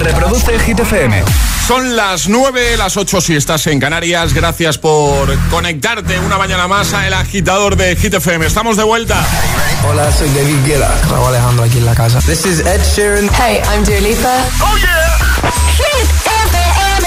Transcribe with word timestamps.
Reproduce 0.00 0.58
Hit 0.60 0.80
FM. 0.80 1.22
Son 1.66 1.94
las 1.94 2.26
9, 2.28 2.76
las 2.78 2.96
8 2.96 3.20
si 3.20 3.36
estás 3.36 3.66
en 3.66 3.78
Canarias. 3.78 4.32
Gracias 4.32 4.78
por 4.78 5.36
conectarte 5.50 6.18
una 6.20 6.38
mañana 6.38 6.66
más 6.66 6.94
a 6.94 7.06
El 7.06 7.12
Agitador 7.12 7.76
de 7.76 7.94
Hit 7.96 8.14
FM. 8.14 8.46
Estamos 8.46 8.78
de 8.78 8.82
vuelta. 8.84 9.22
Hola, 9.86 10.10
soy 10.10 10.28
David 10.30 10.56
Guetta. 10.64 10.90
Raúl 11.10 11.28
Alejandro 11.28 11.64
aquí 11.64 11.78
en 11.78 11.84
la 11.86 11.94
casa. 11.94 12.18
This 12.20 12.46
is 12.46 12.60
Ed 12.60 12.80
Sheeran. 12.82 13.28
Hey, 13.34 13.60
I'm 13.72 13.84
Dua 13.84 14.00
Lipa. 14.00 14.42
¡Oh, 14.62 14.76
yeah! 14.78 15.18
Hit 15.76 16.08
FM. 16.24 17.06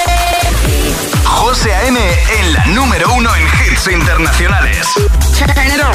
José 1.25 1.73
A.M. 1.73 1.99
en 1.99 2.53
la 2.53 2.65
número 2.67 3.11
uno 3.15 3.29
en 3.35 3.43
hits 3.43 3.87
internacionales. 3.87 4.87
Turn 5.37 5.67
it 5.67 5.81
on. 5.81 5.93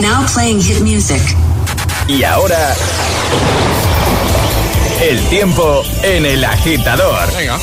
Now 0.00 0.24
playing 0.32 0.60
hit 0.60 0.80
music. 0.80 1.20
Y 2.08 2.22
ahora... 2.24 2.74
El 5.00 5.20
tiempo 5.28 5.82
en 6.02 6.24
el 6.24 6.44
agitador. 6.44 7.32
Venga. 7.36 7.58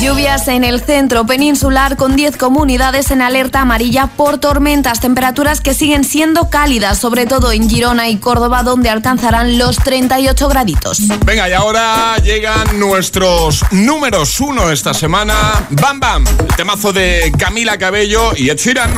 Lluvias 0.00 0.48
en 0.48 0.64
el 0.64 0.80
centro 0.80 1.26
peninsular 1.26 1.96
con 1.96 2.14
10 2.14 2.36
comunidades 2.36 3.10
en 3.10 3.20
alerta 3.20 3.60
amarilla 3.60 4.06
por 4.06 4.38
tormentas, 4.38 5.00
temperaturas 5.00 5.60
que 5.60 5.74
siguen 5.74 6.04
siendo 6.04 6.48
cálidas, 6.48 6.98
sobre 6.98 7.26
todo 7.26 7.52
en 7.52 7.68
Girona 7.68 8.08
y 8.08 8.16
Córdoba, 8.18 8.62
donde 8.62 8.88
alcanzarán 8.88 9.58
los 9.58 9.76
38 9.76 10.48
graditos. 10.48 11.00
Venga, 11.26 11.48
y 11.48 11.52
ahora 11.52 12.16
llegan 12.22 12.78
nuestros 12.78 13.64
números 13.72 14.40
uno 14.40 14.70
esta 14.70 14.94
semana. 14.94 15.34
Bam 15.70 16.00
Bam, 16.00 16.24
el 16.26 16.56
temazo 16.56 16.92
de 16.92 17.32
Camila 17.36 17.76
Cabello 17.76 18.32
y 18.36 18.48
Ed 18.48 18.58
Sheeran. 18.58 18.94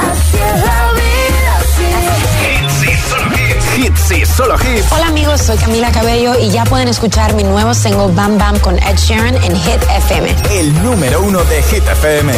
Hits 3.93 4.11
y 4.11 4.25
solo 4.25 4.55
hits. 4.55 4.91
Hola 4.91 5.07
amigos, 5.09 5.43
soy 5.43 5.57
Camila 5.59 5.91
Cabello 5.93 6.39
y 6.39 6.51
ya 6.51 6.65
pueden 6.65 6.89
escuchar 6.89 7.35
mi 7.35 7.45
nuevo 7.45 7.75
single 7.75 8.13
Bam 8.15 8.39
Bam 8.39 8.59
con 8.61 8.79
Ed 8.79 8.97
Sheeran 8.97 9.35
en 9.37 9.55
Hit 9.57 9.83
FM. 9.97 10.34
El 10.51 10.83
número 10.83 11.23
uno 11.23 11.43
de 11.45 11.62
Hit 11.65 11.83
FM. 11.87 12.33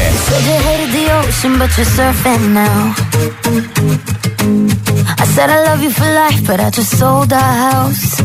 I 5.16 5.26
said 5.34 5.50
I 5.50 5.64
love 5.68 5.82
you 5.82 5.90
for 5.90 6.06
life, 6.06 6.44
but 6.46 6.60
I 6.60 6.70
just 6.70 6.96
sold 6.96 7.32
our 7.32 7.40
house. 7.40 8.20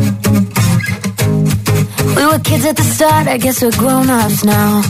We 2.15 2.25
were 2.25 2.39
kids 2.39 2.65
at 2.65 2.75
the 2.77 2.83
start, 2.83 3.27
I 3.27 3.37
guess 3.37 3.61
we're 3.61 3.71
grown-ups 3.77 4.43
now. 4.43 4.81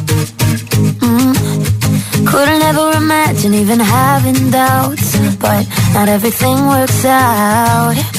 Mm. 1.01 2.25
Couldn't 2.25 2.61
ever 2.61 2.91
imagine 2.95 3.53
even 3.53 3.79
having 3.79 4.49
doubts, 4.51 5.17
but 5.37 5.67
not 5.93 6.07
everything 6.07 6.67
works 6.67 7.03
out. 7.05 8.18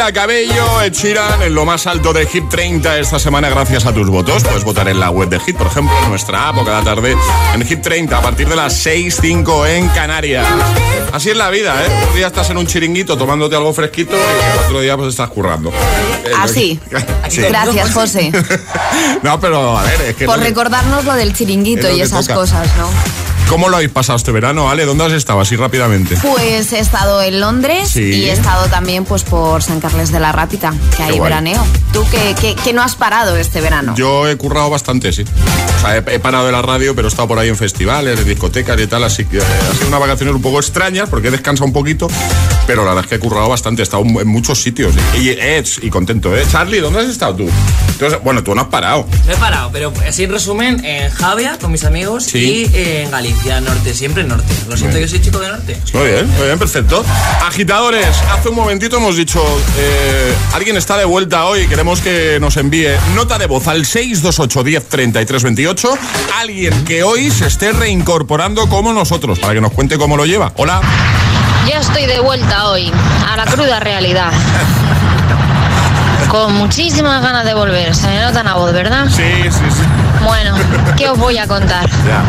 Camila 0.00 0.12
Cabello, 0.14 0.80
Ed 0.80 0.94
Sheeran, 0.94 1.42
en 1.42 1.54
lo 1.54 1.66
más 1.66 1.86
alto 1.86 2.14
de 2.14 2.24
Hit 2.24 2.48
30 2.48 3.00
esta 3.00 3.18
semana 3.18 3.50
gracias 3.50 3.84
a 3.84 3.92
tus 3.92 4.08
votos. 4.08 4.42
Puedes 4.44 4.64
votar 4.64 4.88
en 4.88 4.98
la 4.98 5.10
web 5.10 5.28
de 5.28 5.38
Hit, 5.40 5.58
por 5.58 5.66
ejemplo, 5.66 5.94
en 6.02 6.08
nuestra 6.08 6.48
app 6.48 6.56
o 6.56 6.64
cada 6.64 6.82
tarde 6.82 7.14
en 7.54 7.66
Hit 7.66 7.82
30 7.82 8.16
a 8.16 8.22
partir 8.22 8.48
de 8.48 8.56
las 8.56 8.86
6.05 8.86 9.68
en 9.68 9.88
Canarias. 9.88 10.46
Así 11.12 11.28
es 11.28 11.36
la 11.36 11.50
vida, 11.50 11.74
¿eh? 11.84 12.06
Un 12.08 12.16
día 12.16 12.28
estás 12.28 12.48
en 12.48 12.56
un 12.56 12.66
chiringuito 12.66 13.18
tomándote 13.18 13.56
algo 13.56 13.74
fresquito 13.74 14.16
y 14.16 14.58
el 14.58 14.64
otro 14.64 14.80
día 14.80 14.96
pues 14.96 15.10
estás 15.10 15.28
currando. 15.28 15.68
Eh, 15.70 16.32
Así. 16.38 16.80
Sí. 17.28 17.42
Gracias, 17.48 17.92
José, 17.92 18.32
No, 19.22 19.38
pero 19.38 19.76
a 19.78 19.82
ver, 19.84 20.00
es 20.00 20.16
que... 20.16 20.24
por 20.24 20.38
no- 20.38 20.44
recordarnos 20.44 21.04
lo 21.04 21.12
del 21.12 21.34
chiringuito 21.34 21.90
y 21.94 22.00
esas 22.00 22.26
toca. 22.26 22.36
cosas, 22.40 22.66
¿no? 22.78 22.88
¿Cómo 23.50 23.68
lo 23.68 23.76
habéis 23.76 23.90
pasado 23.90 24.16
este 24.16 24.30
verano, 24.30 24.70
Ale? 24.70 24.84
¿Dónde 24.84 25.04
has 25.06 25.12
estado 25.12 25.40
así 25.40 25.56
rápidamente? 25.56 26.16
Pues 26.22 26.72
he 26.72 26.78
estado 26.78 27.20
en 27.20 27.40
Londres 27.40 27.88
Sí. 27.90 28.00
y 28.02 28.24
he 28.26 28.32
estado 28.32 28.68
también 28.68 29.04
pues 29.04 29.24
por 29.24 29.60
San 29.60 29.80
Carles 29.80 30.12
de 30.12 30.20
la 30.20 30.30
Rápita, 30.30 30.72
que 30.96 31.02
hay 31.02 31.18
guay. 31.18 31.30
veraneo. 31.30 31.66
¿Tú 31.92 32.04
qué 32.12 32.72
no 32.72 32.80
has 32.80 32.94
parado 32.94 33.36
este 33.36 33.60
verano? 33.60 33.94
Yo 33.96 34.28
he 34.28 34.36
currado 34.36 34.70
bastante, 34.70 35.12
sí. 35.12 35.24
O 35.80 35.82
sea, 35.82 35.96
he, 35.96 36.14
he 36.14 36.18
parado 36.18 36.44
de 36.46 36.52
la 36.52 36.60
radio, 36.62 36.94
pero 36.94 37.08
he 37.08 37.10
estado 37.10 37.26
por 37.28 37.38
ahí 37.38 37.48
en 37.48 37.56
festivales, 37.56 38.18
en 38.20 38.26
discotecas 38.28 38.78
y 38.80 38.86
tal, 38.86 39.02
así 39.04 39.24
que 39.24 39.38
eh, 39.38 39.42
ha 39.42 39.74
sido 39.74 39.88
unas 39.88 40.00
vacaciones 40.00 40.34
un 40.34 40.42
poco 40.42 40.58
extrañas 40.60 41.08
porque 41.08 41.28
he 41.28 41.30
descansado 41.30 41.66
un 41.66 41.72
poquito, 41.72 42.06
pero 42.66 42.82
la 42.84 42.90
verdad 42.90 43.04
es 43.04 43.08
que 43.08 43.14
he 43.16 43.18
currado 43.18 43.48
bastante, 43.48 43.80
he 43.80 43.84
estado 43.84 44.02
en 44.02 44.28
muchos 44.28 44.60
sitios 44.62 44.92
y, 45.18 45.30
eh, 45.30 45.64
y 45.82 45.88
contento, 45.90 46.36
¿eh? 46.36 46.44
Charlie, 46.50 46.80
¿dónde 46.80 47.00
has 47.00 47.06
estado 47.06 47.34
tú? 47.36 47.50
Entonces, 47.92 48.18
bueno, 48.22 48.42
tú 48.42 48.54
no 48.54 48.60
has 48.62 48.68
parado. 48.68 49.06
No 49.26 49.32
he 49.32 49.36
parado, 49.36 49.70
pero 49.72 49.92
así 50.06 50.24
en 50.24 50.30
resumen, 50.32 50.84
en 50.84 51.10
Javia 51.10 51.58
con 51.58 51.72
mis 51.72 51.84
amigos 51.84 52.24
Sí. 52.24 52.66
y 52.72 52.76
en 52.76 53.10
Galicia, 53.10 53.60
norte, 53.60 53.94
siempre 53.94 54.24
norte. 54.24 54.52
Lo 54.68 54.76
siento, 54.76 54.96
Bien. 54.98 55.08
yo 55.08 55.16
soy 55.16 55.22
chico 55.24 55.38
de 55.38 55.48
norte. 55.48 55.76
Muy 55.94 56.04
bien, 56.08 56.28
muy 56.36 56.44
bien, 56.46 56.58
perfecto. 56.58 57.02
Agitadores, 57.46 58.06
hace 58.32 58.48
un 58.50 58.54
momentito 58.56 58.98
hemos 58.98 59.16
dicho, 59.16 59.42
eh, 59.78 60.34
alguien 60.52 60.76
está 60.76 60.96
de 60.98 61.04
vuelta 61.04 61.44
hoy, 61.46 61.66
queremos 61.66 62.00
que 62.00 62.38
nos 62.40 62.56
envíe 62.58 62.88
nota 63.14 63.38
de 63.38 63.46
voz 63.46 63.66
al 63.66 63.84
628 63.86 64.62
10 64.64 64.88
33 64.88 65.42
28, 65.42 65.69
alguien 66.40 66.84
que 66.84 67.04
hoy 67.04 67.30
se 67.30 67.46
esté 67.46 67.72
reincorporando 67.72 68.68
como 68.68 68.92
nosotros, 68.92 69.38
para 69.38 69.54
que 69.54 69.60
nos 69.60 69.72
cuente 69.72 69.98
cómo 69.98 70.16
lo 70.16 70.26
lleva. 70.26 70.52
Hola. 70.56 70.80
Yo 71.70 71.78
estoy 71.78 72.06
de 72.06 72.18
vuelta 72.18 72.68
hoy 72.70 72.92
a 73.30 73.36
la 73.36 73.44
cruda 73.44 73.78
realidad. 73.78 74.32
Con 76.28 76.54
muchísimas 76.54 77.22
ganas 77.22 77.44
de 77.44 77.54
volver. 77.54 77.94
Se 77.94 78.08
me 78.08 78.20
nota 78.20 78.42
la 78.42 78.54
voz, 78.54 78.72
¿verdad? 78.72 79.06
Sí, 79.08 79.22
sí, 79.44 79.64
sí. 79.70 79.82
Bueno, 80.24 80.56
¿qué 80.96 81.08
os 81.08 81.18
voy 81.18 81.38
a 81.38 81.46
contar? 81.46 81.88
Ya. 81.88 82.22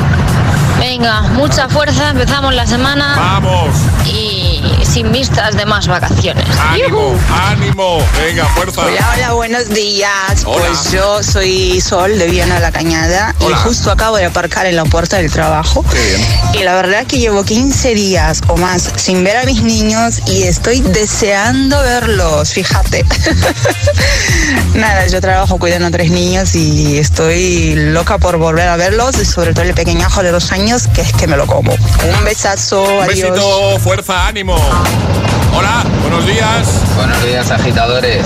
Venga, 0.80 1.22
mucha 1.34 1.68
fuerza, 1.70 2.10
empezamos 2.10 2.54
la 2.54 2.66
semana 2.66 3.16
Vamos. 3.16 3.70
y 4.06 4.41
sin 4.84 5.12
vistas 5.12 5.56
de 5.56 5.66
más 5.66 5.88
vacaciones. 5.88 6.46
Ánimo, 6.60 7.16
ánimo. 7.48 7.98
Venga, 8.25 8.46
fuerza. 8.48 8.81
Hola, 8.86 9.12
hola, 9.16 9.34
buenos 9.34 9.69
días. 9.69 10.44
Hola. 10.46 10.66
Pues 10.68 10.92
yo 10.92 11.24
soy 11.24 11.80
Sol 11.81 12.18
de 12.19 12.28
Viana 12.28 12.60
La 12.60 12.72
Cañada 12.72 13.34
Hola. 13.40 13.56
y 13.56 13.60
justo 13.63 13.92
acabo 13.92 14.18
de 14.18 14.25
aparcar 14.25 14.66
en 14.66 14.75
la 14.75 14.86
puerta 14.86 15.18
del 15.18 15.31
trabajo. 15.31 15.84
Qué 15.92 16.00
bien. 16.00 16.22
Y 16.54 16.63
la 16.63 16.75
verdad 16.75 17.06
que 17.06 17.18
llevo 17.19 17.44
15 17.44 17.94
días 17.96 18.42
o 18.48 18.58
más 18.58 18.90
sin 18.96 19.24
ver 19.24 19.38
a 19.38 19.44
mis 19.46 19.62
niños 19.63 20.19
y 20.28 20.44
estoy 20.44 20.81
deseando 20.81 21.81
verlos, 21.81 22.50
fíjate. 22.54 23.06
Nada, 24.75 25.07
yo 25.07 25.22
trabajo 25.22 25.57
cuidando 25.60 25.88
a 25.88 25.92
tres 25.92 26.12
niños 26.12 26.56
y 26.56 26.98
estoy 26.98 27.75
loca 27.75 28.18
por 28.18 28.38
volver 28.38 28.68
a 28.68 28.75
verlos, 28.78 29.18
y 29.19 29.25
sobre 29.25 29.54
todo 29.54 29.64
el 29.66 29.74
pequeñajo 29.74 30.24
de 30.24 30.31
dos 30.31 30.52
años, 30.52 30.88
que 30.88 31.02
es 31.02 31.12
que 31.14 31.28
me 31.28 31.38
lo 31.38 31.46
como. 31.48 31.72
Un 31.74 32.24
besazo, 32.25 32.81
Un 32.84 33.04
adiós. 33.04 33.07
besito, 33.31 33.80
fuerza, 33.80 34.28
ánimo. 34.28 34.50
Hola, 35.53 35.86
buenos 36.01 36.25
días. 36.25 36.95
Buenos 36.95 37.24
días, 37.24 37.51
agitadores. 37.51 38.25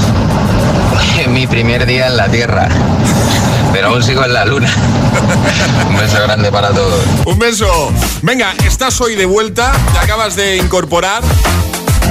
Mi 1.29 1.45
primer 1.45 1.85
día 1.85 2.07
en 2.07 2.17
la 2.17 2.27
Tierra, 2.29 2.67
pero 3.71 3.89
aún 3.89 4.03
sigo 4.03 4.23
en 4.23 4.33
la 4.33 4.45
Luna. 4.45 4.69
Un 5.87 5.97
beso 5.97 6.21
grande 6.23 6.51
para 6.51 6.69
todos. 6.69 7.03
Un 7.25 7.37
beso. 7.37 7.91
Venga, 8.21 8.53
estás 8.65 8.99
hoy 9.01 9.15
de 9.15 9.25
vuelta, 9.25 9.71
te 9.93 9.99
acabas 9.99 10.35
de 10.35 10.57
incorporar. 10.57 11.21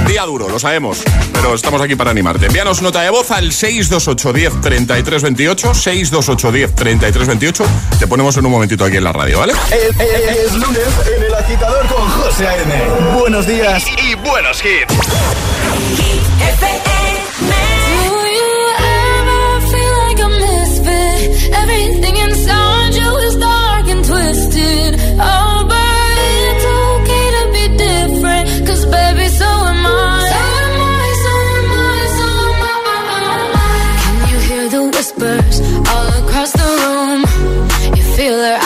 Día 0.07 0.23
duro, 0.23 0.47
lo 0.49 0.59
sabemos, 0.59 1.03
pero 1.33 1.55
estamos 1.55 1.81
aquí 1.81 1.95
para 1.95 2.11
animarte. 2.11 2.45
Envíanos 2.45 2.81
nota 2.81 3.01
de 3.01 3.09
voz 3.09 3.31
al 3.31 3.51
628 3.51 4.33
10 4.33 4.61
33 4.61 5.23
28, 5.23 5.73
628 5.73 6.51
10 6.51 6.75
33 6.75 7.27
28. 7.27 7.65
Te 7.99 8.07
ponemos 8.07 8.37
en 8.37 8.45
un 8.45 8.51
momentito 8.51 8.85
aquí 8.85 8.97
en 8.97 9.03
la 9.03 9.11
radio, 9.13 9.39
¿vale? 9.39 9.53
Es, 9.71 9.99
es- 9.99 10.37
es 10.45 10.53
lunes 10.53 10.87
en 11.17 11.23
el 11.23 11.33
agitador 11.33 11.85
con 11.87 12.07
José 12.09 12.47
A.M. 12.47 13.19
Buenos 13.19 13.47
días 13.47 13.83
y, 13.87 14.11
y 14.11 14.15
buenos 14.15 14.61
hits. 14.63 14.93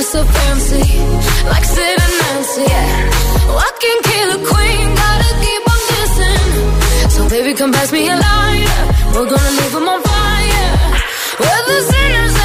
Dress 0.00 0.12
so 0.12 0.24
fancy, 0.24 0.98
like 1.46 1.64
Sid 1.64 1.98
and 2.04 2.14
Nancy. 2.20 2.62
Yeah. 2.62 3.10
I 3.66 3.70
can 3.82 3.98
kill 4.10 4.30
a 4.36 4.40
queen, 4.50 4.86
gotta 4.94 5.30
keep 5.44 5.62
on 5.72 5.80
kissing. 5.90 7.10
So 7.10 7.28
baby, 7.28 7.54
come 7.54 7.72
pass 7.72 7.92
me 7.92 8.08
a 8.08 8.16
line. 8.16 8.68
We're 9.14 9.30
gonna 9.32 9.52
leave 9.60 9.74
'em 9.76 9.88
on 9.88 10.02
fire. 10.02 10.72
We're 11.40 11.64
the 11.70 11.78
sinners 11.90 12.39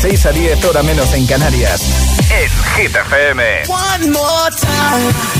6 0.00 0.26
a 0.26 0.32
10, 0.32 0.64
hora 0.64 0.82
menos 0.82 1.12
en 1.12 1.26
Canarias. 1.26 1.82
En 2.30 2.48
Hit 2.74 2.96
FM. 2.96 3.62
One 3.68 4.10
more 4.10 4.50
time. 4.58 5.39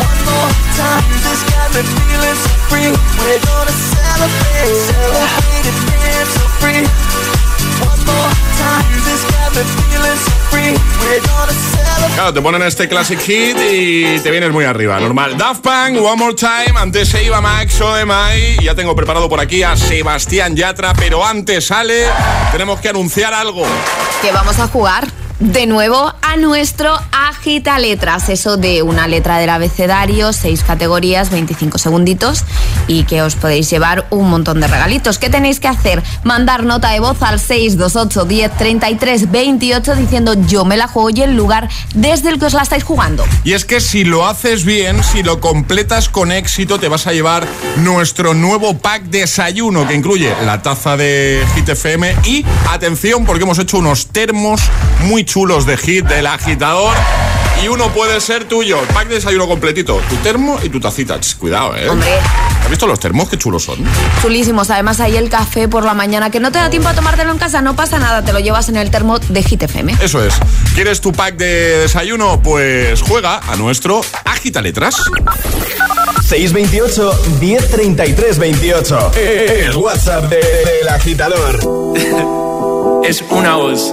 One 0.00 0.20
more 0.24 0.52
time. 0.76 1.04
Music's 1.12 1.44
got 1.52 1.68
me 1.74 1.82
feeling 1.84 2.38
so 2.44 2.52
free. 2.68 2.90
We're 3.20 3.40
gonna 3.44 3.74
celebrate, 3.92 4.74
celebrate 4.88 5.66
and 5.68 5.78
dance 6.02 6.32
so 6.36 6.44
free. 6.60 6.82
One 7.84 8.00
more 8.08 8.32
time. 8.60 8.84
Music's 8.92 9.24
got 9.32 9.50
me 9.56 9.62
feeling 9.76 10.18
so 10.26 10.34
free. 10.50 10.72
We're 11.04 11.20
gonna 11.20 11.52
celebrate. 11.52 12.14
Claro, 12.14 12.32
te 12.34 12.40
ponen 12.40 12.62
este 12.62 12.88
classic 12.88 13.20
hit 13.20 13.56
y 13.58 14.18
te 14.20 14.30
vienes 14.30 14.52
muy 14.52 14.64
arriba, 14.64 14.98
normal. 15.00 15.36
Daft 15.36 15.62
Punk, 15.62 15.98
One 16.02 16.16
More 16.16 16.34
Time, 16.34 16.72
antes 16.76 17.08
se 17.08 17.22
iba 17.24 17.40
Max 17.40 17.80
o 17.80 18.06
Mai. 18.06 18.56
Ya 18.62 18.74
tengo 18.74 18.96
preparado 18.96 19.28
por 19.28 19.38
aquí 19.40 19.62
a 19.62 19.76
Sebastián 19.76 20.56
Yatra, 20.56 20.94
pero 20.94 21.24
antes 21.24 21.66
sale, 21.66 22.06
tenemos 22.52 22.80
que 22.80 22.88
anunciar 22.88 23.34
algo. 23.34 23.64
Que 24.22 24.32
vamos 24.32 24.58
a 24.58 24.66
jugar 24.68 25.08
de 25.40 25.66
nuevo 25.66 26.12
a 26.20 26.36
nuestro 26.36 26.94
Agita 27.12 27.78
Letras. 27.78 28.28
Eso 28.28 28.58
de 28.58 28.82
una 28.82 29.08
letra 29.08 29.38
del 29.38 29.48
abecedario, 29.48 30.32
seis 30.34 30.62
categorías, 30.62 31.30
25 31.30 31.78
segunditos 31.78 32.44
y 32.86 33.04
que 33.04 33.22
os 33.22 33.36
podéis 33.36 33.70
llevar 33.70 34.06
un 34.10 34.28
montón 34.28 34.60
de 34.60 34.68
regalitos. 34.68 35.18
¿Qué 35.18 35.30
tenéis 35.30 35.58
que 35.58 35.68
hacer? 35.68 36.02
Mandar 36.24 36.64
nota 36.64 36.90
de 36.90 37.00
voz 37.00 37.22
al 37.22 37.40
628 37.40 38.24
10 38.26 38.56
33 38.56 39.30
28 39.30 39.96
diciendo 39.96 40.34
yo 40.46 40.64
me 40.66 40.76
la 40.76 40.86
juego 40.86 41.10
y 41.10 41.22
el 41.22 41.34
lugar 41.34 41.68
desde 41.94 42.28
el 42.28 42.38
que 42.38 42.46
os 42.46 42.52
la 42.52 42.62
estáis 42.62 42.84
jugando. 42.84 43.24
Y 43.42 43.54
es 43.54 43.64
que 43.64 43.80
si 43.80 44.04
lo 44.04 44.26
haces 44.26 44.64
bien, 44.64 45.02
si 45.02 45.22
lo 45.22 45.40
completas 45.40 46.10
con 46.10 46.32
éxito, 46.32 46.78
te 46.78 46.88
vas 46.88 47.06
a 47.06 47.12
llevar 47.12 47.46
nuestro 47.78 48.34
nuevo 48.34 48.76
pack 48.76 49.04
desayuno 49.04 49.88
que 49.88 49.94
incluye 49.94 50.34
la 50.44 50.60
taza 50.60 50.98
de 50.98 51.42
Hit 51.54 51.70
FM 51.70 52.14
y 52.26 52.44
atención 52.68 53.24
porque 53.24 53.44
hemos 53.44 53.58
hecho 53.58 53.78
unos 53.78 54.08
termos 54.08 54.60
muy 55.04 55.24
chulos 55.30 55.64
de 55.64 55.76
hit 55.76 56.06
del 56.06 56.26
agitador. 56.26 56.92
Y 57.62 57.68
uno 57.68 57.92
puede 57.92 58.20
ser 58.20 58.46
tuyo. 58.46 58.80
Pack 58.92 59.06
de 59.06 59.14
desayuno 59.16 59.46
completito. 59.46 60.00
Tu 60.08 60.16
termo 60.16 60.58
y 60.60 60.68
tu 60.70 60.80
tacita. 60.80 61.20
cuidado, 61.38 61.76
¿eh? 61.76 61.88
Hombre. 61.88 62.08
¿Has 62.64 62.68
visto 62.68 62.84
los 62.88 62.98
termos? 62.98 63.28
Qué 63.28 63.38
chulos 63.38 63.62
son. 63.62 63.76
Chulísimos. 64.22 64.70
Además, 64.70 64.98
hay 64.98 65.16
el 65.16 65.30
café 65.30 65.68
por 65.68 65.84
la 65.84 65.94
mañana 65.94 66.30
que 66.30 66.40
no 66.40 66.50
te 66.50 66.58
da 66.58 66.68
tiempo 66.68 66.88
a 66.88 66.94
tomártelo 66.94 67.30
en 67.30 67.38
casa. 67.38 67.62
No 67.62 67.76
pasa 67.76 68.00
nada. 68.00 68.24
Te 68.24 68.32
lo 68.32 68.40
llevas 68.40 68.68
en 68.70 68.76
el 68.76 68.90
termo 68.90 69.20
de 69.20 69.42
Hit 69.44 69.62
FM. 69.62 69.98
Eso 70.02 70.24
es. 70.24 70.34
¿Quieres 70.74 71.00
tu 71.00 71.12
pack 71.12 71.36
de 71.36 71.78
desayuno? 71.78 72.42
Pues 72.42 73.00
juega 73.02 73.38
a 73.38 73.54
nuestro 73.54 74.00
Agita 74.24 74.60
Letras. 74.62 74.96
628 76.26 77.22
1033 77.40 78.38
28. 78.38 79.12
El 79.14 79.76
WhatsApp 79.76 80.24
del 80.24 80.88
agitador. 80.88 81.60
es 83.04 83.22
una 83.30 83.54
voz. 83.54 83.92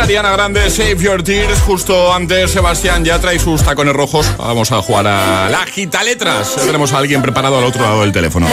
Ariana 0.00 0.30
Grande, 0.32 0.70
Save 0.70 0.96
Your 0.96 1.22
Tears. 1.22 1.60
Justo 1.60 2.12
antes, 2.12 2.50
Sebastián 2.50 3.04
ya 3.04 3.18
trae 3.18 3.38
sus 3.38 3.62
tacones 3.62 3.94
rojos. 3.94 4.26
Vamos 4.38 4.72
a 4.72 4.80
jugar 4.82 5.06
a 5.06 5.48
la 5.50 5.66
gita 5.66 6.02
letras. 6.02 6.56
Ya 6.56 6.64
tenemos 6.64 6.92
a 6.92 6.98
alguien 6.98 7.22
preparado 7.22 7.58
al 7.58 7.64
otro 7.64 7.82
lado 7.82 8.00
del 8.00 8.12
teléfono. 8.12 8.46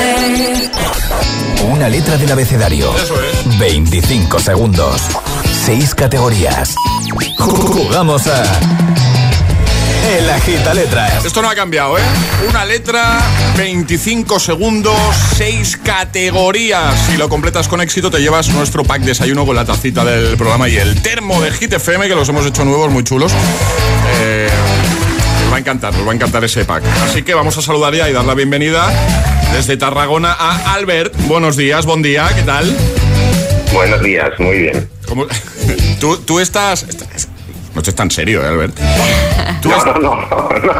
Una 1.72 1.90
letra 1.90 2.18
del 2.18 2.32
abecedario. 2.32 2.94
Eso 2.98 3.16
es. 3.24 3.60
25 3.60 4.40
segundos. 4.40 5.02
6 5.66 5.96
categorías. 5.96 6.76
Jugamos 7.38 8.28
a. 8.28 8.44
El 10.06 10.30
agita 10.30 10.74
letras. 10.74 11.26
Esto 11.26 11.42
no 11.42 11.50
ha 11.50 11.56
cambiado, 11.56 11.98
¿eh? 11.98 12.02
Una 12.50 12.64
letra, 12.66 13.20
25 13.58 14.40
segundos, 14.40 14.96
6 15.36 15.78
categorías. 15.84 16.94
Si 17.10 17.18
lo 17.18 17.28
completas 17.28 17.68
con 17.68 17.82
éxito, 17.82 18.10
te 18.10 18.20
llevas 18.20 18.48
nuestro 18.50 18.84
pack 18.84 19.02
desayuno 19.02 19.46
con 19.46 19.56
la 19.56 19.66
tacita 19.66 20.06
del 20.06 20.38
programa 20.38 20.70
y 20.70 20.78
el 20.78 21.02
termo 21.02 21.42
de 21.42 21.52
Hit 21.52 21.74
FM, 21.74 22.08
que 22.08 22.16
los 22.16 22.30
hemos 22.30 22.46
hecho 22.46 22.64
nuevos, 22.64 22.90
muy 22.90 23.04
chulos. 23.04 23.34
Eh, 24.22 24.48
nos 25.44 25.52
va 25.52 25.58
a 25.58 25.60
encantar, 25.60 25.94
nos 25.94 26.08
va 26.08 26.12
a 26.12 26.16
encantar 26.16 26.44
ese 26.46 26.64
pack. 26.64 26.84
Así 27.04 27.24
que 27.24 27.34
vamos 27.34 27.58
a 27.58 27.62
saludar 27.62 27.94
ya 27.94 28.10
y 28.10 28.14
dar 28.14 28.24
la 28.24 28.34
bienvenida 28.34 28.90
desde 29.54 29.76
Tarragona 29.76 30.32
a 30.40 30.74
Albert. 30.74 31.14
Buenos 31.28 31.58
días, 31.58 31.86
buen 31.86 32.02
día, 32.02 32.30
¿qué 32.34 32.44
tal? 32.44 32.74
Buenos 33.74 34.02
días, 34.02 34.32
muy 34.40 34.58
bien. 34.60 34.90
¿Cómo? 35.06 35.26
¿Tú, 36.00 36.18
tú 36.20 36.40
estás, 36.40 36.84
estás- 36.84 37.28
No 37.78 37.82
estés 37.82 37.94
tan 37.94 38.10
serio, 38.10 38.44
¿eh, 38.44 38.48
Albert. 38.48 38.76
¿Tú, 39.62 39.70
No, 39.70 39.86
no, 39.86 40.00
no, 40.00 40.16
no. 40.16 40.74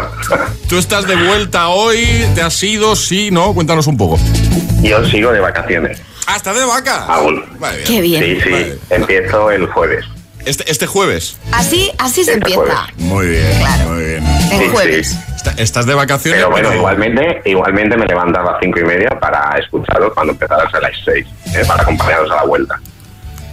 tú 0.68 0.80
estás 0.80 1.06
de 1.08 1.16
vuelta 1.16 1.68
hoy? 1.68 2.26
¿Te 2.34 2.42
has 2.42 2.64
ido? 2.64 2.96
Sí, 2.96 3.30
¿no? 3.30 3.54
Cuéntanos 3.54 3.86
un 3.86 3.96
poco. 3.98 4.18
Yo 4.82 5.06
sigo 5.06 5.32
de 5.32 5.40
vacaciones. 5.40 6.02
¿Ah, 6.26 6.38
estás 6.38 6.58
de 6.58 6.66
vaca? 6.66 7.06
Aún. 7.06 7.46
Vale, 7.60 7.84
Qué 7.84 8.02
bien. 8.02 8.24
Sí, 8.24 8.42
sí. 8.44 8.50
Vale. 8.50 8.80
Empiezo 8.90 9.52
el 9.52 9.68
jueves. 9.68 10.06
Este, 10.44 10.72
este 10.72 10.88
jueves. 10.88 11.38
Así, 11.52 11.92
así 12.00 12.24
se 12.24 12.34
Este 12.34 12.52
empieza. 12.52 12.88
Muy 12.98 13.28
bien, 13.28 13.46
muy 13.88 14.04
bien. 14.04 14.26
El 14.52 14.60
Sí, 14.60 14.70
jueves. 14.72 15.08
sí. 15.12 15.18
Está- 15.36 15.54
estás 15.62 15.86
de 15.86 15.94
vacaciones, 15.94 16.40
Pero 16.40 16.50
bueno, 16.50 16.70
pero- 16.70 16.80
igualmente, 16.80 17.42
igualmente 17.46 17.96
me 17.96 18.08
levanto 18.08 18.40
a 18.40 18.44
las 18.44 18.56
cinco 18.60 18.80
y 18.80 18.86
media 18.86 19.10
para 19.22 19.56
escucharos 19.60 20.12
cuando 20.16 20.34
empezaras 20.34 20.74
a 20.74 20.80
las 20.80 20.94
seis, 21.06 21.28
¿eh? 21.54 21.62
para 21.68 21.84
acompañaros 21.84 22.32
a 22.32 22.38
la 22.38 22.44
vuelta. 22.46 22.80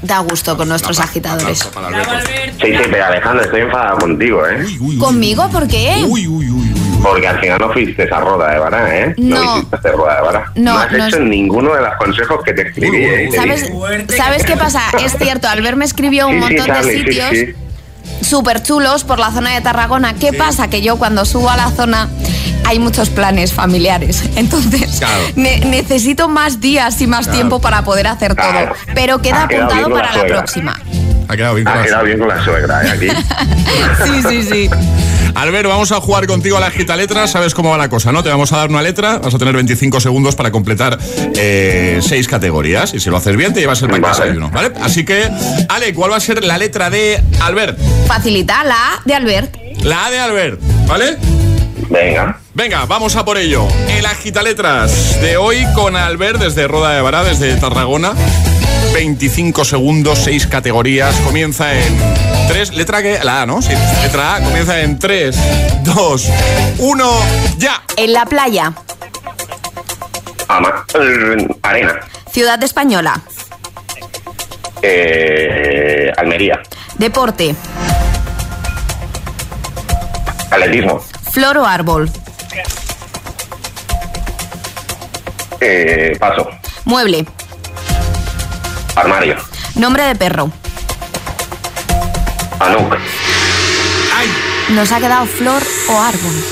Da 0.05 0.19
gusto 0.19 0.57
con 0.57 0.69
nuestros 0.69 1.01
agitadores. 1.01 1.59
Sí, 1.61 1.67
sí, 2.61 2.83
pero 2.91 3.07
Alejandro, 3.07 3.43
estoy 3.45 3.61
enfadado 3.63 3.99
contigo, 3.99 4.47
¿eh? 4.47 4.57
Uy, 4.65 4.79
uy, 4.79 4.79
uy. 4.81 4.99
¿Conmigo? 4.99 5.49
¿Por 5.51 5.67
qué? 5.67 6.05
Uy, 6.07 6.27
uy, 6.27 6.51
uy, 6.51 6.73
uy. 6.73 7.01
Porque 7.03 7.27
al 7.27 7.41
final 7.41 7.59
no 7.59 7.73
fuiste 7.73 8.03
a 8.13 8.21
Roda 8.21 8.51
de 8.53 8.59
Vara, 8.59 8.99
¿eh? 8.99 9.15
No. 9.17 9.55
visitaste 9.57 9.93
Roda 9.93 10.17
de 10.17 10.23
Vara. 10.23 10.53
No, 10.57 10.79
has 10.79 10.93
no 10.93 11.07
hecho 11.07 11.17
es- 11.19 11.23
ninguno 11.23 11.75
de 11.75 11.81
los 11.83 11.95
consejos 11.97 12.41
que 12.45 12.53
te 12.53 12.69
escribí, 12.69 12.91
Uy, 12.91 12.97
uy, 12.97 13.05
¿eh? 13.15 13.25
Y 13.25 13.31
te 13.31 13.37
¿Sabes. 13.39 13.73
¿Sabes 14.17 14.45
qué 14.45 14.57
pasa? 14.57 14.83
Es 15.03 15.17
cierto, 15.17 15.49
Albert 15.49 15.77
me 15.79 15.85
escribió 15.87 16.29
un 16.29 16.35
Sí, 16.35 16.39
sí, 16.39 16.45
montón 16.57 16.67
de 16.67 16.73
Charlie, 16.73 16.93
sí, 16.93 17.05
sitios 17.05 17.31
sí. 17.31 18.25
súper 18.25 18.63
chulos 18.63 19.05
por 19.05 19.19
la 19.19 19.31
zona 19.31 19.51
de 19.55 19.61
Tarragona. 19.63 20.15
¿Qué 20.15 20.33
pasa? 20.35 20.69
Que 20.69 20.83
yo 20.83 20.97
cuando 20.97 21.25
subo 21.25 21.49
a 21.51 21.57
la 21.57 21.71
zona 21.71 22.09
hay 22.65 22.79
muchos 22.79 23.11
planes 23.11 23.53
familiares. 23.53 24.23
Entonces, 24.37 24.99
Claro. 24.99 25.25
ne- 25.37 25.61
necesito 25.67 26.29
más 26.29 26.61
días 26.61 27.01
y 27.01 27.07
más 27.07 27.25
Claro. 27.27 27.39
tiempo 27.39 27.61
para 27.61 27.83
poder 27.85 28.07
hacer 28.07 28.35
todo. 28.35 28.45
Pero 28.95 29.21
queda 29.23 29.45
apuntado 29.45 29.89
la 29.89 29.95
para 29.95 30.17
la 30.17 30.27
próxima. 30.27 30.79
Ha 31.27 31.37
quedado 31.37 31.55
bien 31.55 31.65
con 31.65 31.73
Ha 31.75 31.77
las- 31.79 31.87
quedado 31.87 32.05
bien 32.05 32.19
con 32.19 32.29
la 32.29 32.45
suegra, 32.45 32.85
¿eh? 32.85 32.91
Aquí. 32.91 33.09
Sí, 34.05 34.23
sí, 34.29 34.43
sí. 34.43 34.71
Albert, 35.35 35.67
vamos 35.69 35.91
a 35.91 36.01
jugar 36.01 36.27
contigo 36.27 36.57
a 36.57 36.61
la 36.61 36.71
gita 36.71 36.95
letra. 36.97 37.27
Sabes 37.27 37.55
cómo 37.55 37.71
va 37.71 37.79
la 37.79 37.89
cosa, 37.89 38.13
¿no? 38.13 38.23
Te 38.23 38.29
vamos 38.29 38.53
a 38.53 38.59
dar 38.59 38.69
una 38.71 38.83
letra, 38.83 39.19
vas 39.19 39.35
a 39.35 39.39
tener 39.39 39.55
25 39.55 40.01
segundos 40.01 40.37
para 40.37 40.53
completar 40.53 40.99
eh, 41.37 41.99
seis 42.03 42.29
categorías. 42.29 42.95
Y 42.95 43.01
si 43.01 43.11
lo 43.11 43.17
haces 43.17 43.37
bien, 43.37 43.53
te 43.53 43.61
llevas 43.61 43.83
el 43.83 43.89
pack 43.89 44.01
Vale. 44.01 44.15
desayuno, 44.17 44.51
¿vale? 44.51 44.71
Así 44.81 45.05
que, 45.05 45.29
Ale, 45.69 45.93
¿cuál 45.95 46.13
va 46.13 46.17
a 46.19 46.21
ser 46.21 46.45
la 46.45 46.57
letra 46.59 46.89
de 46.91 47.21
Albert? 47.41 47.79
Facilita 48.07 48.63
la 48.65 48.75
A 48.77 49.01
de 49.05 49.15
Albert. 49.15 49.57
La 49.83 50.07
A 50.07 50.11
de 50.11 50.19
Albert, 50.21 50.61
¿vale? 50.87 51.17
Venga. 51.89 52.39
Venga, 52.55 52.85
vamos 52.87 53.17
a 53.17 53.25
por 53.25 53.37
ello. 53.37 53.67
El 53.89 54.07
agitaletras 54.07 55.21
de 55.21 55.37
hoy 55.37 55.67
con 55.75 55.97
Albert 55.97 56.41
desde 56.41 56.67
Roda 56.69 56.95
de 56.95 57.01
Bará, 57.03 57.25
desde 57.25 57.55
Tarragona. 57.57 58.15
25 58.93 59.65
segundos, 59.65 60.19
6 60.21 60.47
categorías. 60.47 61.15
Comienza 61.21 61.75
en 61.75 61.99
3. 62.49 62.75
Letra 62.75 63.03
que. 63.03 63.19
La 63.25 63.43
A, 63.43 63.47
¿no? 63.47 63.61
Sí. 63.61 63.73
Letra 64.03 64.37
A 64.37 64.41
comienza 64.41 64.81
en 64.81 64.99
3, 64.99 65.37
2, 65.83 66.29
1, 66.79 67.13
ya. 67.59 67.83
En 67.97 68.13
la 68.13 68.25
playa. 68.27 68.73
Ama. 70.49 70.85
arena. 71.63 71.95
Ciudad 72.31 72.63
española. 72.63 73.21
Eh, 74.83 76.13
Almería. 76.17 76.61
Deporte. 76.99 77.55
Atletismo. 80.51 81.01
Flor 81.35 81.59
o 81.59 81.67
árbol. 81.67 82.09
Eh, 85.61 86.17
paso. 86.21 86.49
Mueble. 86.85 87.27
Armario. 88.95 89.37
Nombre 89.75 90.05
de 90.05 90.15
perro. 90.15 90.51
Anuk. 92.61 92.95
¡Ay! 94.17 94.29
Nos 94.75 94.93
ha 94.93 94.99
quedado 95.01 95.27
flor 95.27 95.63
o 95.89 96.01
árbol. 96.01 96.45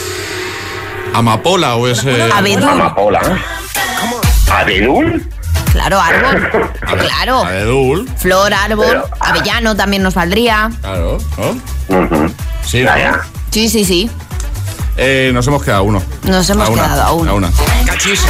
Amapola 1.15 1.77
o 1.77 1.87
ese. 1.87 2.31
Abedul. 2.33 2.69
Amapola. 2.69 3.21
¿Abedul? 4.51 5.29
Claro, 5.73 6.01
árbol. 6.01 6.71
Claro. 6.99 7.45
Abedul. 7.45 8.09
Flor, 8.19 8.53
árbol. 8.53 8.87
Pero- 8.89 9.09
Avellano 9.21 9.77
también 9.77 10.03
nos 10.03 10.15
valdría. 10.15 10.71
Claro. 10.81 11.19
Sí, 12.67 12.83
¿no? 12.83 12.91
Sí, 13.51 13.69
sí, 13.69 13.85
sí. 13.85 14.11
Eh, 14.97 15.31
nos 15.33 15.47
hemos 15.47 15.63
quedado 15.63 15.81
a 15.81 15.83
uno. 15.83 16.03
Nos 16.25 16.51
hemos 16.51 16.69
A 16.69 16.71
una, 16.71 16.83
quedado 16.85 17.03
a 17.03 17.13
uno. 17.13 17.35
una. 17.37 17.51
Cachis. 17.87 18.21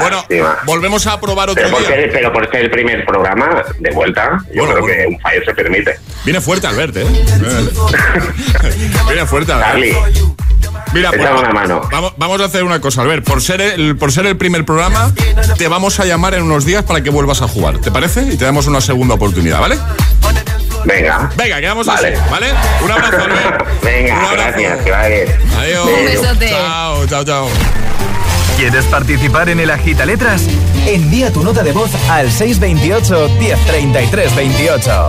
Bueno, 0.00 0.24
volvemos 0.66 1.06
a 1.06 1.20
probar 1.20 1.50
otro 1.50 1.62
Pero 1.64 1.78
día. 1.78 1.88
ser, 1.88 2.12
pero 2.12 2.32
por 2.32 2.50
ser 2.50 2.60
el 2.62 2.70
primer 2.70 3.04
programa 3.06 3.62
de 3.78 3.90
vuelta, 3.92 4.38
yo 4.54 4.64
Bueno, 4.66 4.74
creo 4.74 4.80
bueno. 4.82 4.96
que 5.02 5.06
un 5.14 5.20
fallo 5.20 5.40
se 5.44 5.54
permite. 5.54 5.98
Viene 6.24 6.40
fuerte 6.40 6.66
Albert, 6.66 6.96
¿eh? 6.98 7.06
Viene 9.08 9.26
fuerte 9.26 9.52
Albert. 9.52 9.70
Charlie, 9.72 9.96
Mira, 10.92 11.10
pues, 11.10 11.22
una 11.38 11.52
mano. 11.52 11.80
Vamos, 11.90 12.12
vamos 12.18 12.40
a 12.42 12.44
hacer 12.44 12.64
una 12.64 12.80
cosa, 12.80 13.00
Albert. 13.02 13.24
Por 13.24 13.40
ser, 13.40 13.62
el, 13.62 13.96
por 13.96 14.12
ser 14.12 14.26
el 14.26 14.36
primer 14.36 14.64
programa, 14.66 15.10
te 15.56 15.68
vamos 15.68 15.98
a 16.00 16.04
llamar 16.04 16.34
en 16.34 16.42
unos 16.42 16.66
días 16.66 16.82
para 16.84 17.02
que 17.02 17.08
vuelvas 17.08 17.40
a 17.40 17.48
jugar. 17.48 17.78
¿Te 17.78 17.90
parece? 17.90 18.22
Y 18.30 18.36
te 18.36 18.44
damos 18.44 18.66
una 18.66 18.82
segunda 18.82 19.14
oportunidad, 19.14 19.58
¿vale? 19.60 19.78
Venga. 20.84 21.30
Venga, 21.36 21.60
quedamos 21.60 21.86
Vale. 21.86 22.14
así, 22.14 22.30
¿vale? 22.30 22.46
Un 22.82 22.90
abrazo, 22.90 23.16
Albert. 23.24 23.82
Venga, 23.82 24.14
Un 24.18 24.24
abrazo. 24.24 24.36
gracias, 24.58 24.82
que 24.84 24.90
vaya 24.90 25.08
bien. 25.08 25.26
Adiós. 25.58 25.86
Un 25.98 26.04
besote. 26.04 26.48
Chao, 26.50 27.06
chao, 27.06 27.24
chao. 27.24 27.48
¿Quieres 28.56 28.84
participar 28.86 29.48
en 29.48 29.60
el 29.60 29.70
agita 29.70 30.04
letras? 30.04 30.46
Envía 30.86 31.32
tu 31.32 31.42
nota 31.42 31.62
de 31.62 31.72
voz 31.72 31.90
al 32.10 32.30
628 32.30 33.28
1033 33.38 34.34
28. 34.36 35.08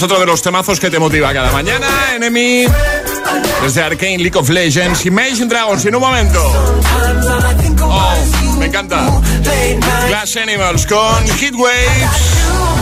Otro 0.00 0.20
de 0.20 0.26
los 0.26 0.40
temazos 0.40 0.78
que 0.78 0.90
te 0.90 0.98
motiva 1.00 1.32
cada 1.32 1.50
mañana, 1.50 1.88
Enemy. 2.14 2.66
Desde 3.62 3.82
Arcane 3.82 4.18
League 4.18 4.38
of 4.38 4.48
Legends, 4.48 5.04
Imagine 5.06 5.46
Dragons, 5.46 5.84
en 5.86 5.94
un 5.96 6.00
momento. 6.00 6.40
Oh, 7.82 8.56
me 8.58 8.66
encanta. 8.66 9.20
Glass 10.06 10.36
Animals 10.36 10.86
con 10.86 11.26
Heat 11.26 11.54
Waves. 11.54 12.77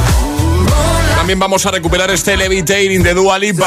También 1.26 1.40
vamos 1.40 1.66
a 1.66 1.72
recuperar 1.72 2.08
este 2.12 2.36
Levitating 2.36 3.02
de 3.02 3.12
Dua 3.12 3.36
Lipa 3.36 3.66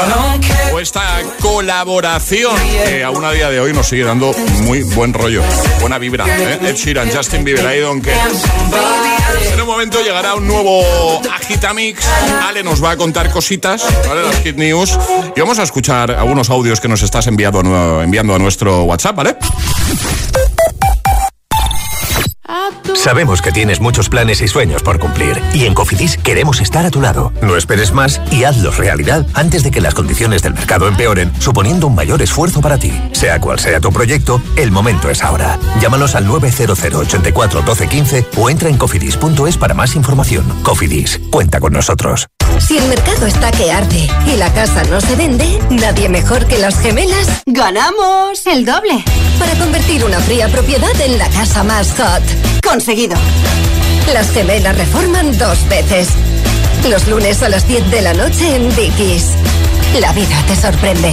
o 0.72 0.80
esta 0.80 1.20
colaboración 1.42 2.56
que 2.86 3.04
aún 3.04 3.22
a 3.22 3.32
día 3.32 3.50
de 3.50 3.60
hoy 3.60 3.74
nos 3.74 3.86
sigue 3.86 4.02
dando 4.02 4.32
muy 4.62 4.82
buen 4.82 5.12
rollo, 5.12 5.42
buena 5.78 5.98
vibra. 5.98 6.24
¿eh? 6.26 6.58
Ed 6.62 6.74
Sheeran, 6.74 7.10
Justin 7.14 7.44
Bieber, 7.44 7.76
I 7.76 7.80
don't 7.80 8.02
care. 8.02 8.18
En 9.52 9.60
un 9.60 9.66
momento 9.66 10.02
llegará 10.02 10.36
un 10.36 10.48
nuevo 10.48 11.20
Agitamix. 11.34 12.02
Ale 12.48 12.62
nos 12.62 12.82
va 12.82 12.92
a 12.92 12.96
contar 12.96 13.30
cositas, 13.30 13.84
¿vale? 14.08 14.22
Las 14.22 14.36
Hit 14.36 14.56
News. 14.56 14.98
Y 15.36 15.40
vamos 15.40 15.58
a 15.58 15.62
escuchar 15.62 16.12
algunos 16.12 16.48
audios 16.48 16.80
que 16.80 16.88
nos 16.88 17.02
estás 17.02 17.26
enviando, 17.26 17.60
enviando 18.02 18.34
a 18.34 18.38
nuestro 18.38 18.84
WhatsApp, 18.84 19.16
¿vale? 19.16 19.36
Sabemos 22.94 23.40
que 23.40 23.52
tienes 23.52 23.80
muchos 23.80 24.08
planes 24.08 24.40
y 24.40 24.48
sueños 24.48 24.82
por 24.82 24.98
cumplir 24.98 25.40
y 25.54 25.64
en 25.64 25.74
Cofidis 25.74 26.16
queremos 26.16 26.60
estar 26.60 26.84
a 26.84 26.90
tu 26.90 27.00
lado. 27.00 27.32
No 27.42 27.56
esperes 27.56 27.92
más 27.92 28.20
y 28.30 28.44
hazlos 28.44 28.76
realidad 28.76 29.26
antes 29.34 29.62
de 29.62 29.70
que 29.70 29.80
las 29.80 29.94
condiciones 29.94 30.42
del 30.42 30.54
mercado 30.54 30.86
empeoren, 30.88 31.32
suponiendo 31.40 31.86
un 31.86 31.94
mayor 31.94 32.22
esfuerzo 32.22 32.60
para 32.60 32.78
ti. 32.78 32.92
Sea 33.12 33.40
cual 33.40 33.58
sea 33.58 33.80
tu 33.80 33.92
proyecto, 33.92 34.42
el 34.56 34.70
momento 34.70 35.10
es 35.10 35.22
ahora. 35.22 35.58
Llámanos 35.80 36.14
al 36.14 36.26
900 36.26 36.78
84 36.78 37.62
12 37.62 37.88
15 37.88 38.26
o 38.36 38.50
entra 38.50 38.68
en 38.68 38.76
cofidis.es 38.76 39.56
para 39.56 39.74
más 39.74 39.96
información. 39.96 40.44
Cofidis, 40.62 41.20
cuenta 41.30 41.60
con 41.60 41.72
nosotros. 41.72 42.26
Si 42.58 42.76
el 42.76 42.86
mercado 42.88 43.26
está 43.26 43.50
que 43.52 43.72
arde 43.72 44.08
y 44.26 44.36
la 44.36 44.52
casa 44.52 44.82
no 44.84 45.00
se 45.00 45.16
vende, 45.16 45.58
nadie 45.70 46.08
mejor 46.08 46.46
que 46.46 46.58
las 46.58 46.78
gemelas 46.78 47.42
ganamos 47.46 48.46
el 48.46 48.66
doble 48.66 49.02
para 49.38 49.54
convertir 49.54 50.04
una 50.04 50.18
fría 50.20 50.48
propiedad 50.48 51.00
en 51.00 51.18
la 51.18 51.28
casa 51.28 51.64
más 51.64 51.92
hot. 51.92 52.59
Conseguido. 52.70 53.16
Las 54.14 54.30
gemelas 54.30 54.78
reforman 54.78 55.36
dos 55.36 55.68
veces. 55.68 56.08
Los 56.88 57.08
lunes 57.08 57.42
a 57.42 57.48
las 57.48 57.66
10 57.66 57.90
de 57.90 58.00
la 58.00 58.14
noche 58.14 58.54
en 58.54 58.68
Dickies. 58.76 59.26
La 60.00 60.12
vida 60.12 60.40
te 60.46 60.54
sorprende. 60.54 61.12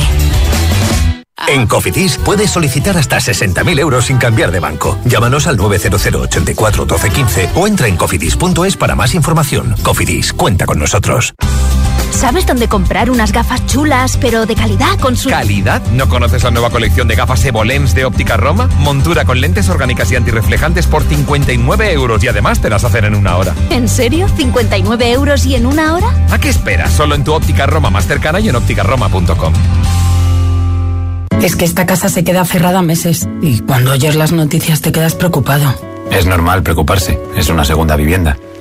En 1.48 1.66
Cofidis 1.66 2.20
puedes 2.24 2.52
solicitar 2.52 2.96
hasta 2.96 3.18
60.000 3.18 3.80
euros 3.80 4.06
sin 4.06 4.20
cambiar 4.20 4.52
de 4.52 4.60
banco. 4.60 5.00
Llámanos 5.06 5.48
al 5.48 5.58
900 5.58 6.06
84 6.06 6.86
12 6.86 7.10
15 7.10 7.50
o 7.56 7.66
entra 7.66 7.88
en 7.88 7.98
cofidis.es 7.98 8.78
para 8.78 8.94
más 8.94 9.16
información. 9.16 9.76
Cofidis, 9.82 10.34
cuenta 10.34 10.68
con 10.68 10.78
nosotros. 10.78 11.34
¿Sabes 12.18 12.48
dónde 12.48 12.68
comprar 12.68 13.12
unas 13.12 13.32
gafas 13.32 13.64
chulas, 13.68 14.18
pero 14.18 14.48
de 14.48 14.56
calidad 14.56 14.98
con 15.00 15.16
su... 15.16 15.30
¿Calidad? 15.30 15.84
¿No 15.92 16.10
conoces 16.10 16.44
la 16.44 16.50
nueva 16.50 16.72
colección 16.72 17.08
de 17.08 17.14
gafas 17.14 17.46
Evolens 17.46 17.94
de 17.94 18.06
Óptica 18.06 18.38
Roma? 18.38 18.68
Montura 18.80 19.24
con 19.24 19.40
lentes 19.40 19.70
orgánicas 19.70 20.12
y 20.12 20.16
antirreflejantes 20.16 20.88
por 20.88 21.04
59 21.04 21.94
euros 21.94 22.24
y 22.24 22.28
además 22.28 22.60
te 22.60 22.72
las 22.72 22.84
hacen 22.84 23.06
en 23.06 23.14
una 23.14 23.38
hora. 23.38 23.54
¿En 23.70 23.88
serio? 23.88 24.26
¿59 24.36 25.14
euros 25.14 25.46
y 25.46 25.54
en 25.54 25.68
una 25.68 25.94
hora? 25.94 26.08
¿A 26.32 26.40
qué 26.40 26.50
esperas? 26.50 26.92
Solo 26.92 27.14
en 27.14 27.24
tu 27.24 27.34
Óptica 27.34 27.68
Roma 27.68 27.92
más 27.92 28.08
cercana 28.08 28.40
y 28.40 28.50
en 28.50 28.56
ópticaroma.com. 28.56 29.54
Es 31.44 31.56
que 31.56 31.66
esta 31.66 31.86
casa 31.86 32.10
se 32.10 32.24
queda 32.24 32.46
cerrada 32.46 32.82
meses 32.82 33.30
y 33.44 33.60
cuando 33.60 33.92
oyes 33.92 34.16
las 34.16 34.32
noticias 34.32 34.82
te 34.82 34.92
quedas 34.92 35.14
preocupado. 35.14 35.76
Es 36.10 36.26
normal 36.26 36.64
preocuparse, 36.64 37.20
es 37.36 37.50
una 37.50 37.64
segunda 37.64 37.96
vivienda. 37.96 38.38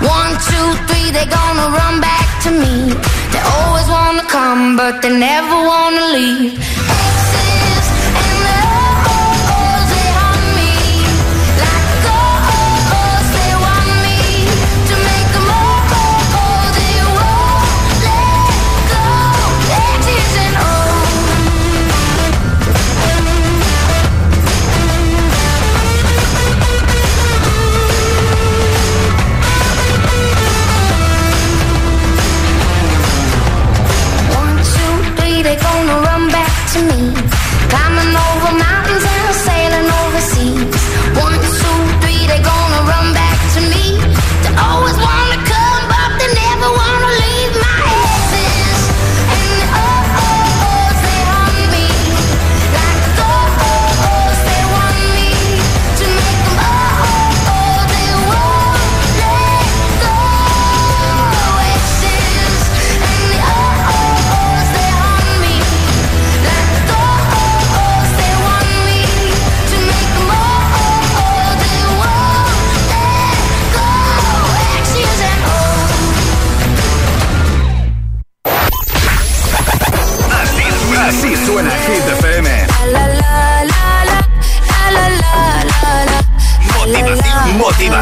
One, 0.00 0.32
two, 0.48 0.66
three, 0.86 1.10
they're 1.10 1.32
gonna 1.40 1.68
run 1.80 2.00
back 2.00 2.26
to 2.44 2.50
me. 2.50 2.74
They 3.32 3.42
always 3.56 3.88
wanna 3.88 4.24
come, 4.36 4.76
but 4.76 5.02
they 5.02 5.12
never 5.16 5.56
wanna 5.72 6.04
leave. 6.16 6.54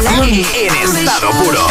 información 0.05 0.45
en 0.53 0.97
estado 0.97 1.29
puro. 1.31 1.67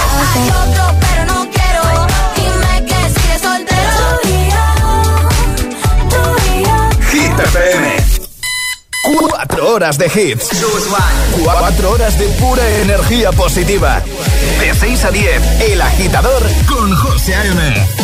Cuatro 9.21 9.73
horas 9.75 9.99
de 9.99 10.07
hits. 10.07 10.49
Cuatro 11.43 11.91
horas 11.91 12.19
de 12.19 12.27
pura 12.29 12.69
energía 12.81 13.31
positiva. 13.33 14.03
De 14.61 14.75
6 14.75 15.05
a 15.05 15.11
10, 15.11 15.61
El 15.61 15.83
Agitador 15.83 16.43
con 16.67 16.95
José 16.97 17.35
A.M. 17.35 18.04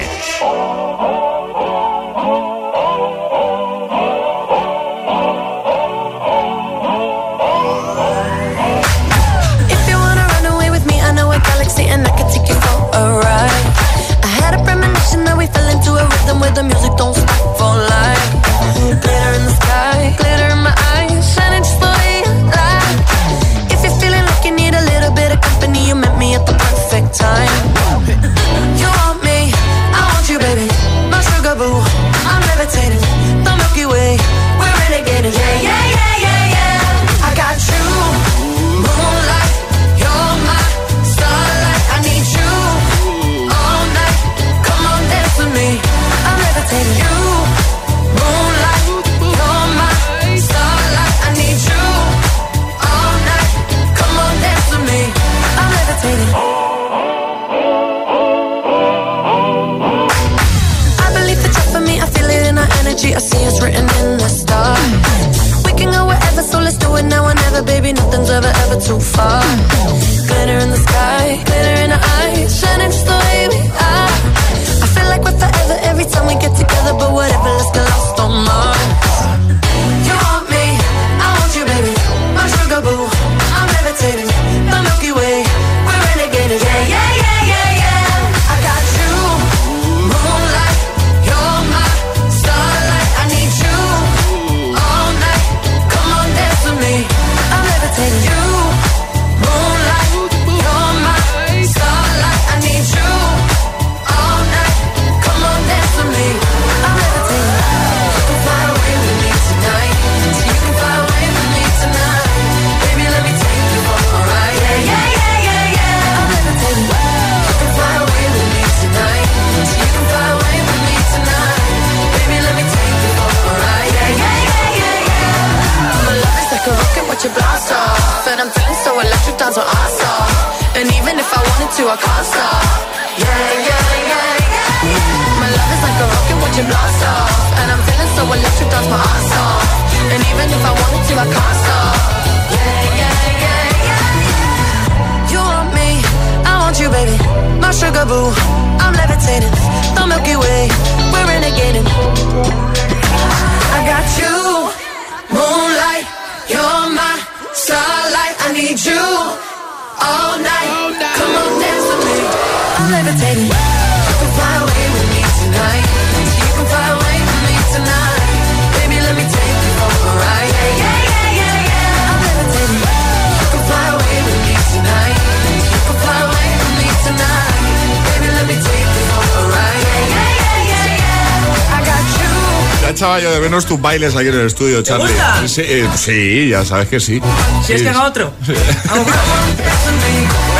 Echaba 183.01 183.19
yo 183.19 183.31
de 183.31 183.39
menos 183.39 183.65
tus 183.65 183.81
bailes 183.81 184.15
aquí 184.15 184.27
en 184.27 184.35
el 184.35 184.45
estudio, 184.45 184.83
Charlie. 184.83 185.07
gusta? 185.11 185.47
Sí, 185.47 185.61
eh, 185.65 185.89
sí, 185.95 186.49
ya 186.49 186.63
sabes 186.63 186.87
que 186.87 186.99
sí. 186.99 187.19
Si 187.65 187.73
es 187.73 187.79
Sí. 187.79 187.83
que 187.83 187.89
haga 187.89 188.05
otro. 188.05 188.31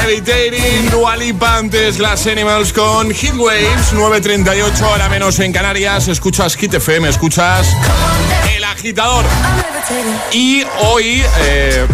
Levitating, 0.04 0.90
Dualipa 0.90 1.58
antes 1.58 2.00
Glass 2.00 2.26
Animals 2.26 2.74
con 2.74 3.12
Heatwaves, 3.14 3.94
9.38, 3.94 4.84
ahora 4.84 5.08
menos 5.10 5.38
en 5.40 5.54
Canarias. 5.54 6.08
Escuchas 6.08 6.56
Hit 6.56 6.74
FM, 6.74 7.08
escuchas 7.10 7.68
El 8.56 8.64
Agitador. 8.64 9.24
Y 10.32 10.64
hoy, 10.80 11.24
eh, 11.42 11.86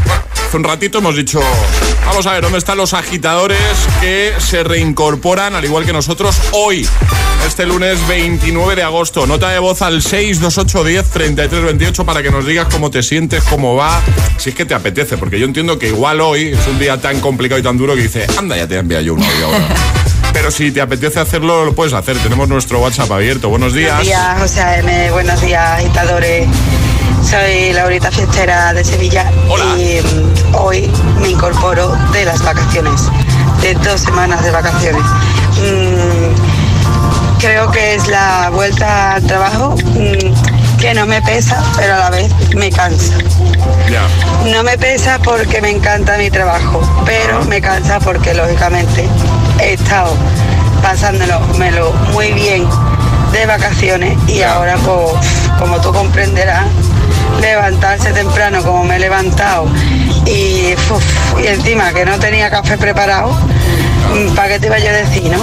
hace 0.47 0.57
un 0.57 0.63
ratito 0.63 0.99
hemos 0.99 1.17
dicho, 1.17 1.41
vamos 2.05 2.25
a 2.25 2.31
ver 2.31 2.41
dónde 2.41 2.57
están 2.57 2.77
los 2.77 2.93
agitadores 2.93 3.59
que 3.99 4.33
se 4.37 4.63
reincorporan, 4.63 5.55
al 5.55 5.65
igual 5.65 5.85
que 5.85 5.91
nosotros, 5.91 6.37
hoy, 6.53 6.87
este 7.45 7.65
lunes 7.65 8.07
29 8.07 8.77
de 8.77 8.83
agosto. 8.83 9.27
Nota 9.27 9.49
de 9.49 9.59
voz 9.59 9.81
al 9.81 10.01
62810 10.01 11.09
3328 11.09 12.05
para 12.05 12.23
que 12.23 12.31
nos 12.31 12.45
digas 12.45 12.67
cómo 12.71 12.89
te 12.89 13.03
sientes, 13.03 13.43
cómo 13.43 13.75
va, 13.75 14.01
si 14.37 14.51
es 14.51 14.55
que 14.55 14.63
te 14.63 14.73
apetece, 14.73 15.17
porque 15.17 15.37
yo 15.37 15.45
entiendo 15.45 15.77
que 15.77 15.89
igual 15.89 16.21
hoy 16.21 16.53
es 16.57 16.67
un 16.67 16.79
día 16.79 17.01
tan 17.01 17.19
complicado 17.19 17.59
y 17.59 17.63
tan 17.63 17.77
duro 17.77 17.95
que 17.95 18.03
dice, 18.03 18.25
anda, 18.37 18.55
ya 18.55 18.67
te 18.67 18.77
enviado 18.77 19.03
yo 19.03 19.15
un 19.15 19.23
audio 19.23 19.47
ahora. 19.47 19.67
Pero 20.31 20.49
si 20.49 20.71
te 20.71 20.79
apetece 20.79 21.19
hacerlo, 21.19 21.65
lo 21.65 21.73
puedes 21.73 21.93
hacer. 21.93 22.17
Tenemos 22.19 22.47
nuestro 22.47 22.79
WhatsApp 22.79 23.11
abierto. 23.11 23.49
Buenos 23.49 23.73
días. 23.73 23.95
Buenos 23.95 24.07
días, 24.07 24.39
José 24.39 24.61
A.M. 24.61 25.11
Buenos 25.11 25.41
días, 25.41 25.79
agitadores. 25.79 26.47
Soy 27.29 27.73
Laurita 27.73 28.09
Fiestera 28.09 28.71
de 28.71 28.85
Sevilla 28.85 29.29
y 29.77 29.99
mm, 29.99 30.55
hoy 30.55 30.89
me 31.19 31.29
incorporo 31.31 31.89
de 32.13 32.23
las 32.23 32.41
vacaciones, 32.41 33.01
de 33.61 33.73
dos 33.73 33.99
semanas 33.99 34.41
de 34.45 34.51
vacaciones. 34.51 35.01
Mm, 35.57 37.37
creo 37.39 37.69
que 37.69 37.95
es 37.95 38.07
la 38.07 38.49
vuelta 38.53 39.15
al 39.15 39.23
trabajo 39.23 39.75
mm, 39.75 40.77
que 40.77 40.93
no 40.93 41.05
me 41.05 41.21
pesa, 41.21 41.61
pero 41.75 41.95
a 41.95 41.97
la 41.97 42.09
vez 42.11 42.31
me 42.55 42.71
cansa. 42.71 43.17
No 44.45 44.63
me 44.63 44.77
pesa 44.77 45.19
porque 45.19 45.61
me 45.61 45.71
encanta 45.71 46.17
mi 46.17 46.31
trabajo, 46.31 46.79
pero 47.05 47.43
me 47.45 47.59
cansa 47.59 47.99
porque 47.99 48.33
lógicamente 48.33 49.05
he 49.59 49.73
estado 49.73 50.15
pasándomelo 50.81 51.91
muy 52.13 52.31
bien 52.31 52.65
de 53.33 53.45
vacaciones 53.45 54.17
y 54.29 54.43
ahora 54.43 54.77
pues, 54.77 55.11
como 55.59 55.81
tú 55.81 55.91
comprenderás, 55.91 56.67
levantarse 57.41 58.11
temprano 58.13 58.63
como 58.63 58.83
me 58.83 58.95
he 58.95 58.99
levantado 58.99 59.67
y, 60.25 60.73
y 61.41 61.47
encima 61.47 61.93
que 61.93 62.05
no 62.05 62.17
tenía 62.19 62.49
café 62.49 62.77
preparado, 62.77 63.37
¿para 64.35 64.49
qué 64.49 64.59
te 64.59 64.67
iba 64.67 64.79
yo 64.79 64.89
a 64.89 64.93
decir, 64.93 65.31
no? 65.31 65.39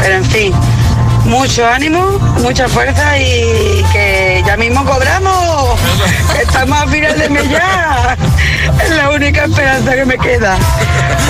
Pero 0.00 0.14
en 0.14 0.24
fin, 0.24 0.54
mucho 1.26 1.66
ánimo, 1.66 2.18
mucha 2.40 2.68
fuerza 2.68 3.18
y 3.18 3.84
que 3.92 4.42
ya 4.46 4.56
mismo 4.56 4.84
cobramos. 4.84 5.78
Estamos 6.40 6.78
a 6.78 6.86
final 6.86 7.18
de 7.18 7.28
mes 7.28 7.50
ya. 7.50 8.16
Es 8.82 8.90
la 8.90 9.10
única 9.10 9.44
esperanza 9.44 9.94
que 9.94 10.04
me 10.04 10.18
queda. 10.18 10.56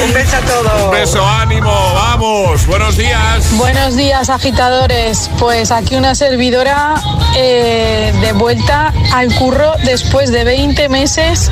Un 0.05 0.13
beso 0.13 0.37
a 0.37 0.41
todos. 0.41 0.83
Un 0.85 0.91
beso, 0.91 1.27
ánimo, 1.27 1.73
vamos. 1.95 2.67
Buenos 2.67 2.97
días. 2.97 3.53
Buenos 3.53 3.97
días, 3.97 4.29
agitadores. 4.31 5.31
Pues 5.39 5.71
aquí 5.71 5.97
una 5.97 6.15
servidora 6.15 6.95
eh, 7.37 8.13
de 8.21 8.33
vuelta 8.33 8.93
al 9.15 9.35
curro 9.35 9.73
después 9.85 10.31
de 10.33 10.45
20 10.45 10.89
meses 10.89 11.51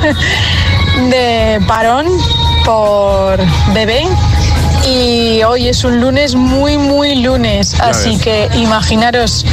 de 1.09 1.59
parón 1.67 2.07
por 2.63 3.39
bebé. 3.73 4.07
Y 4.87 5.41
hoy 5.43 5.67
es 5.67 5.83
un 5.83 5.99
lunes 5.99 6.35
muy, 6.35 6.77
muy 6.77 7.15
lunes. 7.23 7.71
Ya 7.71 7.85
así 7.85 8.11
ves. 8.11 8.21
que 8.21 8.49
imaginaros 8.57 9.45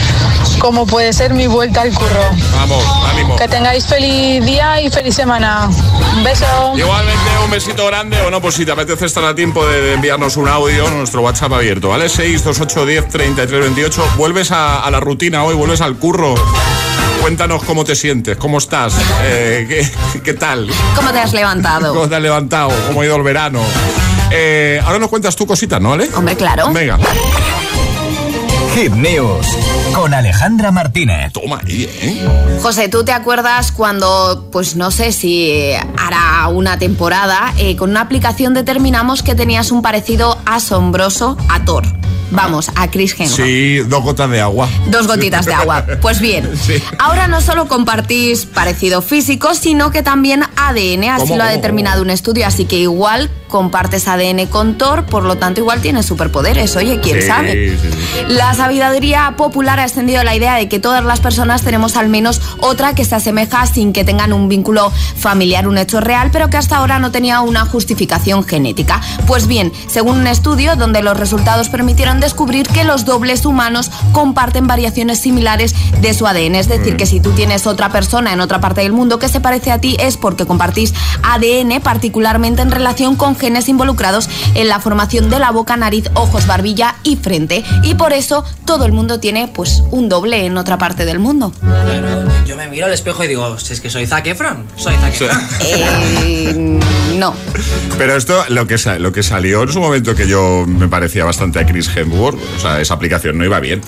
cómo 0.58 0.86
puede 0.86 1.12
ser 1.12 1.32
mi 1.32 1.46
vuelta 1.46 1.80
al 1.82 1.92
curro. 1.92 2.22
Vamos, 2.54 2.84
ánimo. 3.10 3.36
Que 3.36 3.48
tengáis 3.48 3.86
feliz 3.86 4.44
día 4.44 4.80
y 4.82 4.90
feliz 4.90 5.14
semana. 5.14 5.68
Un 6.14 6.22
beso. 6.24 6.44
Igualmente, 6.76 7.22
un 7.44 7.50
besito 7.50 7.86
grande. 7.86 8.20
Bueno, 8.20 8.40
pues 8.42 8.54
si 8.56 8.66
te 8.66 8.72
apetece 8.72 9.06
estar 9.06 9.24
a 9.24 9.34
tiempo 9.34 9.64
de, 9.66 9.80
de 9.80 9.94
enviarnos 9.94 10.36
un 10.36 10.48
audio, 10.48 10.88
nuestro 10.90 11.22
WhatsApp 11.22 11.52
abierto, 11.54 11.88
¿vale? 11.88 12.08
628 12.10 12.86
10 12.86 13.08
33 13.08 13.60
28. 13.60 14.04
Vuelves 14.16 14.50
a, 14.52 14.80
a 14.84 14.90
la 14.90 15.00
rutina 15.00 15.44
hoy, 15.44 15.54
vuelves 15.54 15.80
al 15.80 15.96
curro. 15.96 16.34
Cuéntanos 17.22 17.62
cómo 17.62 17.84
te 17.84 17.94
sientes, 17.94 18.36
cómo 18.36 18.58
estás, 18.58 18.94
eh, 19.22 19.64
qué, 20.12 20.20
qué 20.22 20.34
tal, 20.34 20.68
¿Cómo 20.96 21.12
te 21.12 21.20
has 21.20 21.32
levantado? 21.32 21.94
cómo 21.94 22.08
te 22.08 22.16
has 22.16 22.22
levantado, 22.22 22.70
cómo 22.88 23.00
ha 23.00 23.04
ido 23.04 23.14
el 23.14 23.22
verano. 23.22 23.60
Eh, 24.34 24.80
ahora 24.82 24.98
nos 24.98 25.10
cuentas 25.10 25.36
tú 25.36 25.46
cositas, 25.46 25.80
¿no, 25.80 25.92
Ale? 25.92 26.08
Hombre, 26.14 26.36
claro. 26.36 26.72
Venga. 26.72 26.98
Hit 28.74 28.92
News 28.92 29.46
con 29.94 30.14
Alejandra 30.14 30.72
Martínez. 30.72 31.32
Toma 31.32 31.60
ahí, 31.62 31.82
¿eh? 32.00 32.26
José, 32.62 32.88
¿tú 32.88 33.04
te 33.04 33.12
acuerdas 33.12 33.70
cuando, 33.70 34.48
pues 34.50 34.76
no 34.76 34.90
sé 34.90 35.12
si 35.12 35.72
hará 35.98 36.48
una 36.48 36.78
temporada, 36.78 37.52
eh, 37.58 37.76
con 37.76 37.90
una 37.90 38.00
aplicación 38.00 38.54
determinamos 38.54 39.22
que 39.22 39.34
tenías 39.34 39.70
un 39.70 39.82
parecido 39.82 40.38
asombroso 40.46 41.36
a 41.50 41.64
Thor? 41.66 41.84
Vamos, 42.32 42.70
a 42.74 42.90
Chris 42.90 43.12
Hemsworth. 43.18 43.46
Sí, 43.46 43.78
dos 43.88 44.02
gotas 44.02 44.30
de 44.30 44.40
agua. 44.40 44.68
Dos 44.88 45.06
gotitas 45.06 45.46
de 45.46 45.54
agua. 45.54 45.84
Pues 46.00 46.20
bien, 46.20 46.50
Sí. 46.60 46.74
ahora 46.98 47.28
no 47.28 47.40
solo 47.40 47.68
compartís 47.68 48.46
parecido 48.46 49.02
físico, 49.02 49.54
sino 49.54 49.90
que 49.90 50.02
también 50.02 50.42
ADN, 50.56 51.04
así 51.10 51.22
¿Cómo, 51.24 51.36
lo 51.36 51.44
ha 51.44 51.48
determinado 51.48 52.02
un 52.02 52.10
estudio, 52.10 52.46
así 52.46 52.64
que 52.64 52.76
igual 52.78 53.30
compartes 53.48 54.08
ADN 54.08 54.46
con 54.46 54.78
Thor, 54.78 55.04
por 55.04 55.24
lo 55.24 55.36
tanto 55.36 55.60
igual 55.60 55.80
tienes 55.82 56.06
superpoderes, 56.06 56.74
oye, 56.76 57.00
quién 57.00 57.20
Sí, 57.20 57.26
sabe. 57.26 57.76
sí. 57.76 57.88
La 58.28 58.54
sabiduría 58.54 59.34
popular 59.36 59.78
ha 59.78 59.84
extendido 59.84 60.24
la 60.24 60.34
idea 60.34 60.54
de 60.54 60.68
que 60.68 60.78
todas 60.78 61.04
las 61.04 61.20
personas 61.20 61.62
tenemos 61.62 61.96
al 61.96 62.08
menos 62.08 62.40
otra 62.60 62.94
que 62.94 63.04
se 63.04 63.14
asemeja 63.14 63.66
sin 63.66 63.92
que 63.92 64.04
tengan 64.04 64.32
un 64.32 64.48
vínculo 64.48 64.90
familiar, 65.16 65.68
un 65.68 65.76
hecho 65.76 66.00
real, 66.00 66.30
pero 66.32 66.48
que 66.48 66.56
hasta 66.56 66.76
ahora 66.78 66.98
no 66.98 67.10
tenía 67.12 67.40
una 67.42 67.66
justificación 67.66 68.42
genética. 68.44 69.00
Pues 69.26 69.46
bien, 69.46 69.70
según 69.86 70.18
un 70.20 70.26
estudio 70.26 70.76
donde 70.76 71.02
los 71.02 71.16
resultados 71.18 71.68
permitieron 71.68 72.20
descubrir 72.22 72.66
que 72.66 72.84
los 72.84 73.04
dobles 73.04 73.44
humanos 73.44 73.90
comparten 74.12 74.66
variaciones 74.66 75.20
similares 75.20 75.74
de 76.00 76.14
su 76.14 76.26
ADN, 76.26 76.54
es 76.54 76.68
decir, 76.68 76.96
que 76.96 77.04
si 77.04 77.20
tú 77.20 77.32
tienes 77.32 77.66
otra 77.66 77.90
persona 77.90 78.32
en 78.32 78.40
otra 78.40 78.60
parte 78.60 78.80
del 78.80 78.92
mundo 78.92 79.18
que 79.18 79.28
se 79.28 79.40
parece 79.40 79.70
a 79.70 79.78
ti 79.78 79.96
es 80.00 80.16
porque 80.16 80.46
compartís 80.46 80.94
ADN, 81.22 81.80
particularmente 81.82 82.62
en 82.62 82.70
relación 82.70 83.16
con 83.16 83.36
genes 83.36 83.68
involucrados 83.68 84.30
en 84.54 84.68
la 84.68 84.80
formación 84.80 85.28
de 85.28 85.38
la 85.38 85.50
boca, 85.50 85.76
nariz, 85.76 86.10
ojos, 86.14 86.46
barbilla 86.46 86.96
y 87.02 87.16
frente. 87.16 87.64
Y 87.82 87.94
por 87.96 88.12
eso 88.12 88.44
todo 88.64 88.86
el 88.86 88.92
mundo 88.92 89.20
tiene 89.20 89.48
pues 89.48 89.82
un 89.90 90.08
doble 90.08 90.46
en 90.46 90.56
otra 90.56 90.78
parte 90.78 91.04
del 91.04 91.18
mundo. 91.18 91.52
Yo 92.46 92.56
me 92.56 92.68
miro 92.68 92.86
al 92.86 92.92
espejo 92.92 93.24
y 93.24 93.28
digo, 93.28 93.58
si 93.58 93.72
es 93.72 93.80
que 93.80 93.90
soy 93.90 94.06
Zac 94.06 94.26
Efron. 94.26 94.64
Soy 94.76 94.94
Zac 94.94 95.14
Efron. 95.14 95.48
Eh, 95.60 96.80
no. 97.16 97.34
Pero 97.98 98.16
esto, 98.16 98.44
lo 98.48 98.66
que, 98.66 98.76
lo 98.98 99.12
que 99.12 99.22
salió 99.22 99.62
en 99.62 99.72
su 99.72 99.80
momento 99.80 100.14
que 100.14 100.28
yo 100.28 100.64
me 100.66 100.88
parecía 100.88 101.24
bastante 101.24 101.58
a 101.58 101.66
Chris 101.66 101.88
Hemsworth, 101.94 102.11
o 102.20 102.60
sea, 102.60 102.80
esa 102.80 102.94
aplicación 102.94 103.38
no 103.38 103.44
iba 103.44 103.58
bien. 103.60 103.80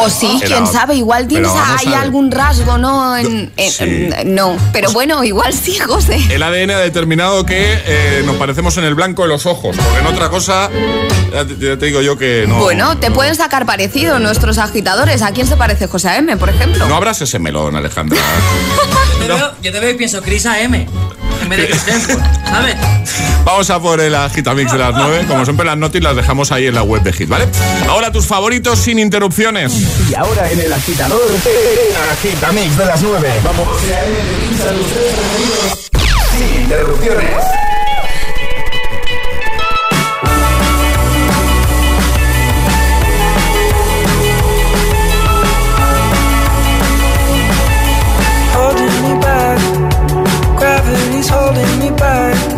O 0.00 0.08
sí, 0.08 0.38
era- 0.42 0.56
quién 0.56 0.66
sabe, 0.66 0.94
igual 0.96 1.26
tienes 1.28 1.50
ver. 1.84 1.94
algún 1.94 2.30
rasgo, 2.30 2.78
¿no? 2.78 3.16
En- 3.16 3.52
en- 3.56 3.70
sí. 3.70 3.84
en- 3.84 4.34
no, 4.34 4.56
pero 4.72 4.90
bueno, 4.92 5.22
igual 5.24 5.52
sí, 5.52 5.78
José. 5.78 6.18
El 6.30 6.42
ADN 6.42 6.70
ha 6.72 6.78
determinado 6.78 7.44
que 7.44 7.78
eh, 7.86 8.22
nos 8.24 8.36
parecemos 8.36 8.76
en 8.78 8.84
el 8.84 8.94
blanco 8.94 9.22
de 9.22 9.28
los 9.28 9.46
ojos, 9.46 9.76
porque 9.76 9.98
en 10.00 10.06
otra 10.06 10.30
cosa, 10.30 10.70
ya 11.32 11.44
te, 11.44 11.54
ya 11.58 11.76
te 11.78 11.86
digo 11.86 12.00
yo 12.00 12.16
que 12.16 12.44
no. 12.48 12.56
Bueno, 12.60 12.96
te 12.98 13.10
pueden 13.10 13.34
sacar 13.34 13.66
parecido 13.66 14.18
nuestros 14.18 14.58
agitadores. 14.58 15.22
¿A 15.22 15.32
quién 15.32 15.46
se 15.46 15.56
parece 15.56 15.86
José 15.86 16.16
M, 16.16 16.36
por 16.36 16.48
ejemplo? 16.48 16.86
No 16.88 16.96
abras 16.96 17.20
ese 17.20 17.38
melón, 17.38 17.76
Alejandra. 17.76 18.18
Yo 19.20 19.26
te, 19.26 19.32
veo, 19.34 19.52
yo 19.62 19.72
te 19.72 19.80
veo 19.80 19.90
y 19.90 19.94
pienso, 19.94 20.22
Chris 20.22 20.46
AM. 20.46 20.86
Me 21.48 21.56
dejes 21.56 21.82
¿sabes? 22.46 22.76
Vamos 23.48 23.70
a 23.70 23.80
por 23.80 23.98
el 23.98 24.14
agitamix 24.14 24.70
de 24.72 24.76
las 24.76 24.94
9. 24.94 25.24
Como 25.26 25.42
siempre, 25.42 25.64
las 25.64 25.78
notas 25.78 26.02
las 26.02 26.14
dejamos 26.14 26.52
ahí 26.52 26.66
en 26.66 26.74
la 26.74 26.82
web 26.82 27.02
de 27.02 27.14
Hit, 27.14 27.30
¿vale? 27.30 27.48
Ahora 27.88 28.12
tus 28.12 28.26
favoritos 28.26 28.78
sin 28.78 28.98
interrupciones. 28.98 29.72
Y 30.10 30.14
ahora 30.14 30.50
en 30.50 30.60
el 30.60 30.70
agitador, 30.70 31.18
el 31.22 32.10
agitamix 32.10 32.76
de 32.76 32.84
las 32.84 33.00
9. 33.00 33.32
Vamos. 33.42 33.68
Sin 36.30 36.62
interrupciones. 36.62 37.30
holding 51.30 51.78
me 51.78 51.90
back. 51.90 52.57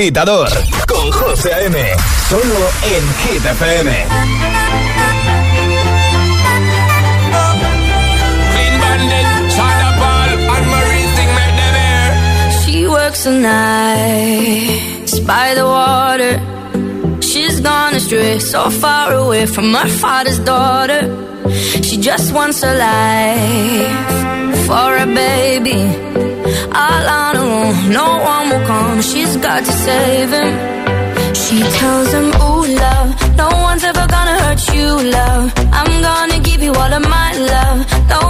Agitador 0.00 0.48
con 0.88 1.12
José 1.12 1.52
A.M. 1.52 1.76
Solo 2.28 2.70
en 2.82 3.04
Hit 3.20 3.44
FM. 3.44 3.90
She 12.64 12.86
works 12.86 13.24
the 13.24 13.30
nights 13.30 15.20
by 15.20 15.54
the 15.54 15.66
water. 15.66 16.40
She's 17.20 17.60
gone 17.60 17.94
astray, 17.94 18.38
so 18.38 18.70
far 18.70 19.12
away 19.12 19.44
from 19.44 19.74
her 19.74 19.88
father's 19.88 20.38
daughter. 20.38 21.02
She 21.82 21.98
just 21.98 22.32
wants 22.32 22.62
a 22.62 22.72
life 22.72 24.66
for 24.66 24.96
a 24.96 25.06
baby. 25.06 26.29
All 26.72 27.06
on 27.20 27.36
her 27.36 27.50
own, 27.60 27.90
no 27.90 28.06
one 28.32 28.48
will 28.50 28.66
come. 28.66 29.02
She's 29.02 29.36
got 29.38 29.64
to 29.64 29.72
save 29.72 30.30
him. 30.30 30.52
She 31.34 31.58
tells 31.78 32.12
him, 32.12 32.28
Ooh, 32.46 32.66
love, 32.84 33.36
no 33.36 33.48
one's 33.68 33.84
ever 33.84 34.06
gonna 34.06 34.36
hurt 34.42 34.62
you, 34.74 35.10
love. 35.18 35.52
I'm 35.72 35.92
gonna 36.08 36.40
give 36.40 36.62
you 36.62 36.72
all 36.72 36.92
of 36.98 37.02
my 37.02 37.30
love. 37.54 37.78
Nobody 38.08 38.29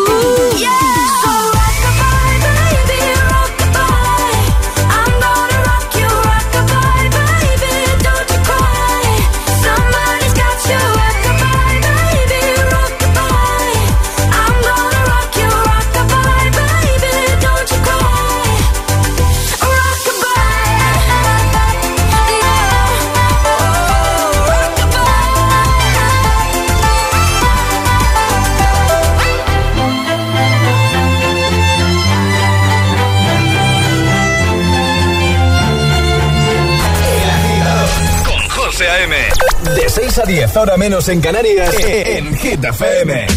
10, 40.31 40.55
ahora 40.55 40.77
menos 40.77 41.09
en 41.09 41.19
Canarias, 41.19 41.75
en 41.83 42.33
Hit 42.37 42.63
FM. 42.63 43.27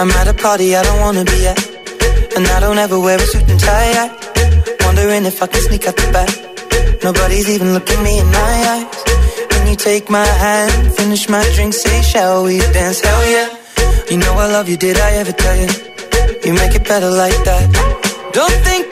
I'm 0.00 0.10
at 0.12 0.28
a 0.28 0.32
party 0.32 0.74
I 0.74 0.82
don't 0.82 1.00
wanna 1.00 1.24
be 1.24 1.46
at. 1.46 1.58
And 2.36 2.46
I 2.46 2.58
don't 2.58 2.78
ever 2.78 2.98
wear 2.98 3.18
a 3.18 3.26
suit 3.26 3.46
and 3.50 3.60
tie. 3.60 4.10
Wondering 4.86 5.26
if 5.26 5.42
I 5.42 5.46
can 5.46 5.60
sneak 5.60 5.86
out 5.86 5.96
the 5.96 6.10
back. 6.10 6.30
Nobody's 7.04 7.50
even 7.50 7.74
looking 7.74 8.02
me 8.02 8.18
in 8.18 8.26
my 8.28 8.54
eyes. 8.72 8.86
When 9.50 9.66
you 9.68 9.76
take 9.76 10.08
my 10.08 10.24
hand, 10.24 10.94
finish 10.94 11.28
my 11.28 11.44
drink, 11.54 11.74
say, 11.74 12.00
shall 12.00 12.44
we 12.44 12.60
dance? 12.60 13.02
Hell 13.02 13.30
yeah. 13.30 13.48
You 14.10 14.16
know 14.16 14.32
I 14.32 14.46
love 14.52 14.70
you, 14.70 14.78
did 14.78 14.96
I 14.96 15.10
ever 15.20 15.32
tell 15.32 15.56
you? 15.56 15.68
You 16.44 16.54
make 16.54 16.74
it 16.74 16.84
better 16.88 17.10
like 17.10 17.38
that. 17.44 17.66
Don't 18.32 18.58
think 18.64 18.91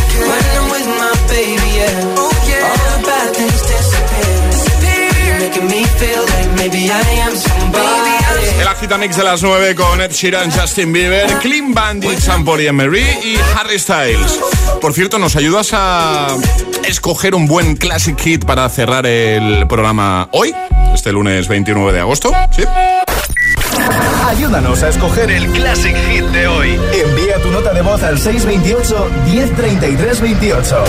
De 8.91 9.23
las 9.23 9.41
9 9.41 9.73
con 9.73 10.01
Ed 10.01 10.11
Sheeran, 10.11 10.51
Justin 10.51 10.91
Bieber, 10.91 11.25
Clean 11.39 11.73
Bandit, 11.73 12.19
Sam 12.19 12.43
Paul 12.43 12.73
Marie 12.73 13.19
y 13.23 13.37
Harry 13.57 13.79
Styles. 13.79 14.37
Por 14.81 14.93
cierto, 14.93 15.17
¿nos 15.17 15.37
ayudas 15.37 15.69
a 15.71 16.27
escoger 16.85 17.33
un 17.33 17.47
buen 17.47 17.77
classic 17.77 18.19
hit 18.19 18.43
para 18.43 18.67
cerrar 18.67 19.05
el 19.05 19.65
programa 19.67 20.27
hoy? 20.31 20.53
Este 20.93 21.13
lunes 21.13 21.47
29 21.47 21.93
de 21.93 21.99
agosto, 22.01 22.33
¿sí? 22.53 22.63
Ayúdanos 24.27 24.83
a 24.83 24.89
escoger 24.89 25.31
el 25.31 25.47
Classic 25.53 25.95
Hit 25.95 26.25
de 26.25 26.47
hoy. 26.47 26.79
Envía 26.93 27.41
tu 27.41 27.49
nota 27.49 27.73
de 27.73 27.81
voz 27.81 28.03
al 28.03 28.19
628 28.19 29.09
1033 29.31 30.21
28. 30.21 30.83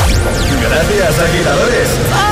Gracias, 0.60 1.18
agitadores. 1.20 2.31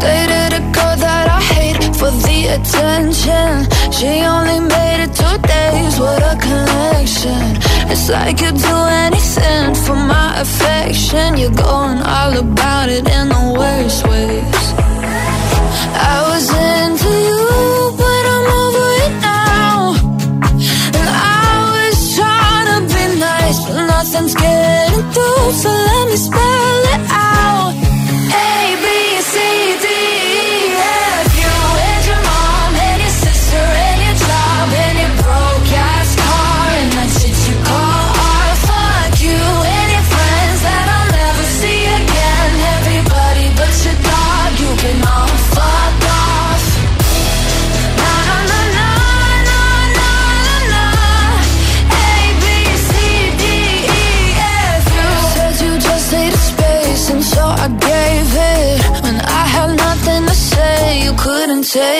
Dated 0.00 0.52
a 0.60 0.62
girl 0.76 0.96
that 1.06 1.26
I 1.28 1.40
hate 1.54 1.82
for 1.98 2.10
the 2.24 2.38
attention. 2.56 3.66
She 3.90 4.22
only 4.22 4.60
made 4.60 5.00
it 5.06 5.12
two 5.20 5.36
days, 5.42 5.98
what 5.98 6.22
a 6.22 6.34
connection. 6.38 7.58
It's 7.90 8.08
like 8.08 8.40
you'd 8.40 8.56
do 8.56 8.76
anything 9.06 9.74
for 9.74 9.96
my 9.96 10.40
affection. 10.40 11.36
You're 11.36 11.50
going 11.50 11.98
all 11.98 12.32
about 12.38 12.88
it 12.88 13.06
in 13.08 13.28
the 13.28 13.44
worst 13.58 14.06
ways. 14.06 14.64
I 16.10 16.16
was 16.30 16.46
into 16.46 17.10
you, 17.28 17.44
but 18.00 18.22
I'm 18.34 18.46
over 18.62 18.88
it 19.06 19.14
now. 19.20 19.74
And 20.98 21.08
I 21.10 21.52
was 21.74 21.96
trying 22.16 22.68
to 22.70 22.78
be 22.94 23.04
nice, 23.18 23.58
but 23.66 23.86
nothing's 23.86 24.34
getting 24.34 25.02
through 25.12 25.52
So 25.62 25.70
let 25.70 26.04
me 26.10 26.16
spend 26.16 26.47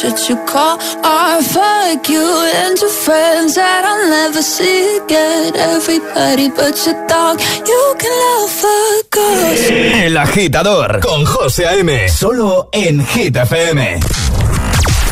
should 0.00 0.28
you 0.28 0.36
call 0.44 0.76
or 0.76 1.42
fuck 1.42 2.06
you 2.08 2.26
and 2.54 2.78
your 2.78 2.90
friends 2.90 3.54
that 3.54 3.82
I'll 3.82 4.10
never 4.10 4.42
see 4.42 4.98
again? 4.98 5.56
Everybody 5.56 6.50
but 6.50 6.76
your 6.84 7.06
dog, 7.06 7.40
you 7.66 7.94
can 7.98 8.12
love 8.24 8.64
a 8.64 9.02
ghost. 9.10 9.70
El 9.70 10.16
agitador 10.18 11.00
con 11.00 11.24
José 11.24 11.66
A.M. 11.66 12.08
Solo 12.10 12.68
en 12.72 13.06
Hit 13.06 13.36
FM. 13.36 14.00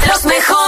Los 0.07 0.24
mejores. 0.26 0.64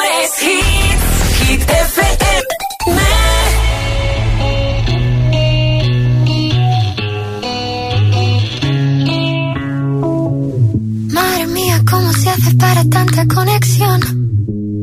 tanta 12.97 13.27
conexión. 13.35 14.01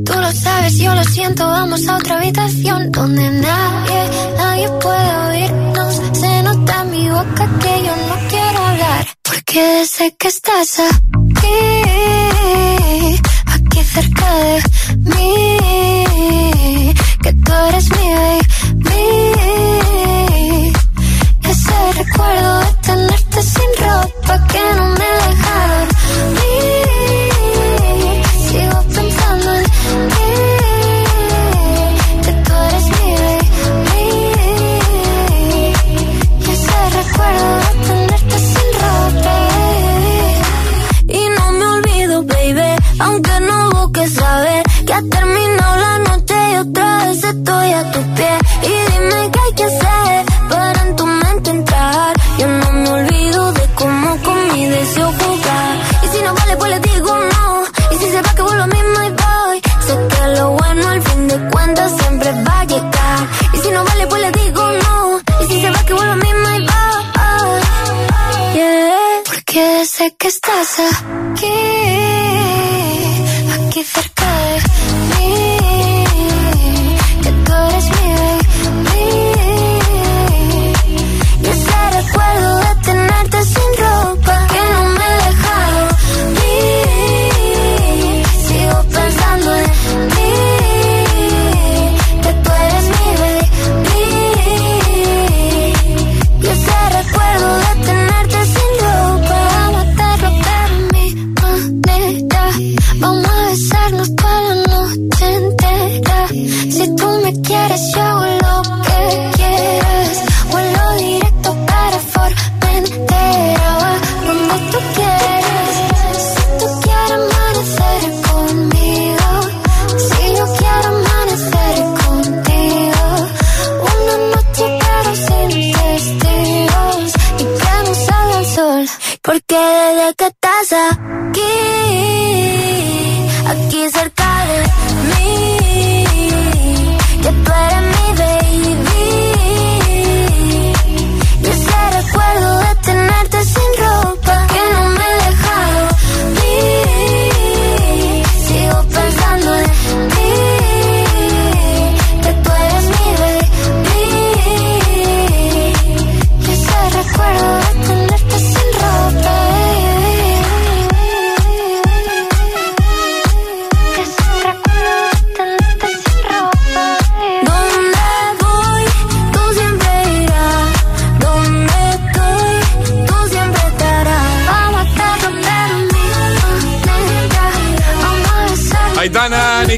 Tú 0.06 0.14
lo 0.14 0.32
sabes, 0.32 0.78
yo 0.78 0.94
lo 0.94 1.04
siento, 1.04 1.48
vamos 1.48 1.88
a 1.88 1.98
otra 1.98 2.18
habitación 2.18 2.92
donde 2.92 3.28
nadie, 3.48 4.00
nadie 4.38 4.70
puede 4.84 5.12
oírnos. 5.30 5.94
Se 6.22 6.44
nota 6.44 6.82
en 6.84 6.92
mi 6.92 7.10
boca 7.10 7.44
que 7.62 7.74
yo 7.86 7.94
no 8.10 8.16
quiero 8.30 8.60
hablar, 8.70 9.08
porque 9.24 9.86
sé 9.96 10.16
que 10.20 10.28
estás 10.28 10.80
aquí, 10.90 11.62
aquí 13.56 13.84
cerca 13.96 14.28
de 14.48 14.56
mí, 15.12 16.94
que 17.24 17.34
tú 17.34 17.52
eres 17.70 17.86
mi 17.98 18.08
baby. 18.20 19.04
Ese 21.52 21.76
recuerdo 22.02 22.60
de 22.60 22.72
tenerte 22.88 23.40
sin 23.54 23.72
ropa 23.84 24.34
que 24.52 24.64
no 24.78 24.86
me 25.00 25.23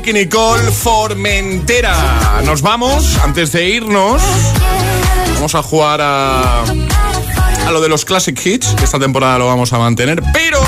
Nicky 0.06 0.20
Nicole, 0.20 0.72
Formentera. 0.72 2.39
Nos 2.45 2.62
vamos, 2.62 3.18
antes 3.24 3.51
de 3.53 3.68
irnos, 3.70 4.22
vamos 5.34 5.56
a 5.56 5.64
jugar 5.64 5.99
a, 5.99 6.62
a 6.62 7.72
lo 7.72 7.82
de 7.82 7.89
los 7.89 8.06
Classic 8.06 8.39
Hits, 8.45 8.76
esta 8.84 8.99
temporada 8.99 9.39
lo 9.39 9.47
vamos 9.47 9.74
a 9.74 9.80
mantener, 9.80 10.22
pero 10.32 10.60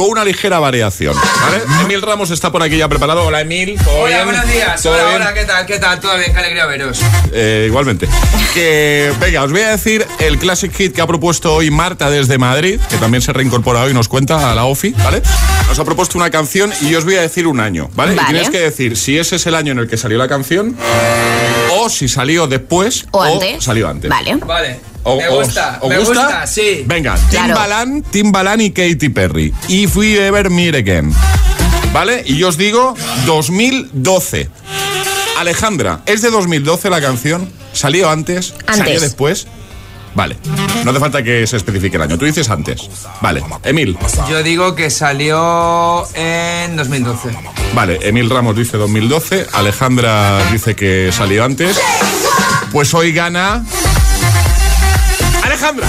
con 0.00 0.08
una 0.12 0.24
ligera 0.24 0.58
variación, 0.58 1.14
¿vale? 1.14 1.62
Emil 1.82 2.00
Ramos 2.00 2.30
está 2.30 2.50
por 2.50 2.62
aquí 2.62 2.78
ya 2.78 2.88
preparado. 2.88 3.22
Hola, 3.26 3.42
Emil. 3.42 3.78
¿todo 3.84 3.98
Hola, 4.00 4.14
bien? 4.14 4.24
buenos 4.24 4.50
días. 4.50 4.82
¿Todo 4.82 4.94
Hola, 4.94 5.04
bien? 5.10 5.16
hola, 5.20 5.34
¿qué 5.34 5.44
tal? 5.44 5.66
¿Qué 5.66 5.78
tal? 5.78 6.00
Todo 6.00 6.16
bien, 6.16 6.32
qué 6.32 6.38
alegría 6.38 6.64
veros. 6.64 7.00
Eh, 7.34 7.64
igualmente. 7.68 8.08
Que, 8.54 9.12
venga, 9.20 9.44
os 9.44 9.52
voy 9.52 9.60
a 9.60 9.68
decir 9.68 10.04
el 10.18 10.36
Classic 10.38 10.74
Hit 10.74 10.92
que 10.92 11.00
ha 11.00 11.06
propuesto 11.06 11.54
hoy 11.54 11.70
Marta 11.70 12.10
desde 12.10 12.36
Madrid, 12.36 12.80
que 12.88 12.96
también 12.96 13.22
se 13.22 13.32
reincorpora 13.32 13.82
hoy 13.82 13.92
y 13.92 13.94
nos 13.94 14.08
cuenta 14.08 14.50
a 14.50 14.54
la 14.56 14.64
OFI, 14.64 14.90
¿vale? 15.04 15.22
Nos 15.68 15.78
ha 15.78 15.84
propuesto 15.84 16.18
una 16.18 16.30
canción 16.30 16.72
y 16.80 16.88
yo 16.90 16.98
os 16.98 17.04
voy 17.04 17.14
a 17.14 17.20
decir 17.20 17.46
un 17.46 17.60
año, 17.60 17.88
¿vale? 17.94 18.16
Vale. 18.16 18.28
Y 18.28 18.32
tienes 18.32 18.50
que 18.50 18.58
decir 18.58 18.96
si 18.96 19.16
ese 19.18 19.36
es 19.36 19.46
el 19.46 19.54
año 19.54 19.70
en 19.70 19.78
el 19.78 19.86
que 19.88 19.96
salió 19.96 20.18
la 20.18 20.26
canción 20.26 20.76
o 21.78 21.88
si 21.90 22.08
salió 22.08 22.48
después 22.48 23.06
O 23.12 23.22
antes. 23.22 23.62
salió 23.62 23.86
antes. 23.88 24.10
Vale. 24.10 24.34
Vale. 24.44 24.80
O- 25.02 25.16
me 25.16 25.28
gusta, 25.28 25.78
¿os 25.80 25.88
me 25.88 25.98
gusta, 25.98 26.46
sí. 26.46 26.84
Venga, 26.86 27.16
Claro. 27.30 27.54
Timbaland, 27.54 28.04
Timbaland 28.10 28.62
y 28.62 28.70
Katy 28.70 29.08
Perry. 29.08 29.54
If 29.68 29.96
we 29.96 30.18
ever 30.26 30.50
meet 30.50 30.74
again. 30.74 31.12
¿Vale? 31.92 32.22
Y 32.26 32.36
yo 32.36 32.48
os 32.48 32.56
digo 32.56 32.94
2012. 33.26 34.48
Alejandra, 35.38 36.00
¿es 36.06 36.22
de 36.22 36.30
2012 36.30 36.90
la 36.90 37.00
canción? 37.00 37.50
¿Salió 37.72 38.10
antes? 38.10 38.54
¿Salió 38.66 38.82
Antes. 38.84 39.00
después? 39.00 39.46
Vale. 40.14 40.36
No 40.84 40.90
hace 40.90 41.00
falta 41.00 41.22
que 41.22 41.46
se 41.46 41.56
especifique 41.56 41.96
el 41.96 42.02
año. 42.02 42.18
Tú 42.18 42.24
dices 42.26 42.50
antes. 42.50 42.90
Vale. 43.20 43.42
Emil. 43.62 43.96
Yo 44.28 44.42
digo 44.42 44.74
que 44.74 44.90
salió 44.90 46.04
en 46.14 46.76
2012. 46.76 47.30
Vale. 47.74 47.98
Emil 48.02 48.28
Ramos 48.28 48.56
dice 48.56 48.76
2012. 48.76 49.46
Alejandra 49.52 50.50
dice 50.50 50.74
que 50.74 51.10
salió 51.12 51.44
antes. 51.44 51.78
Pues 52.72 52.92
hoy 52.92 53.12
gana. 53.12 53.64
Alejandra. 55.60 55.86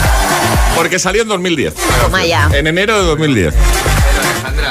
Porque 0.76 1.00
salió 1.00 1.22
en 1.22 1.30
2010. 1.30 1.74
Toma 2.02 2.26
ya. 2.26 2.50
En 2.54 2.68
enero 2.68 3.00
de 3.00 3.06
2010. 3.08 3.54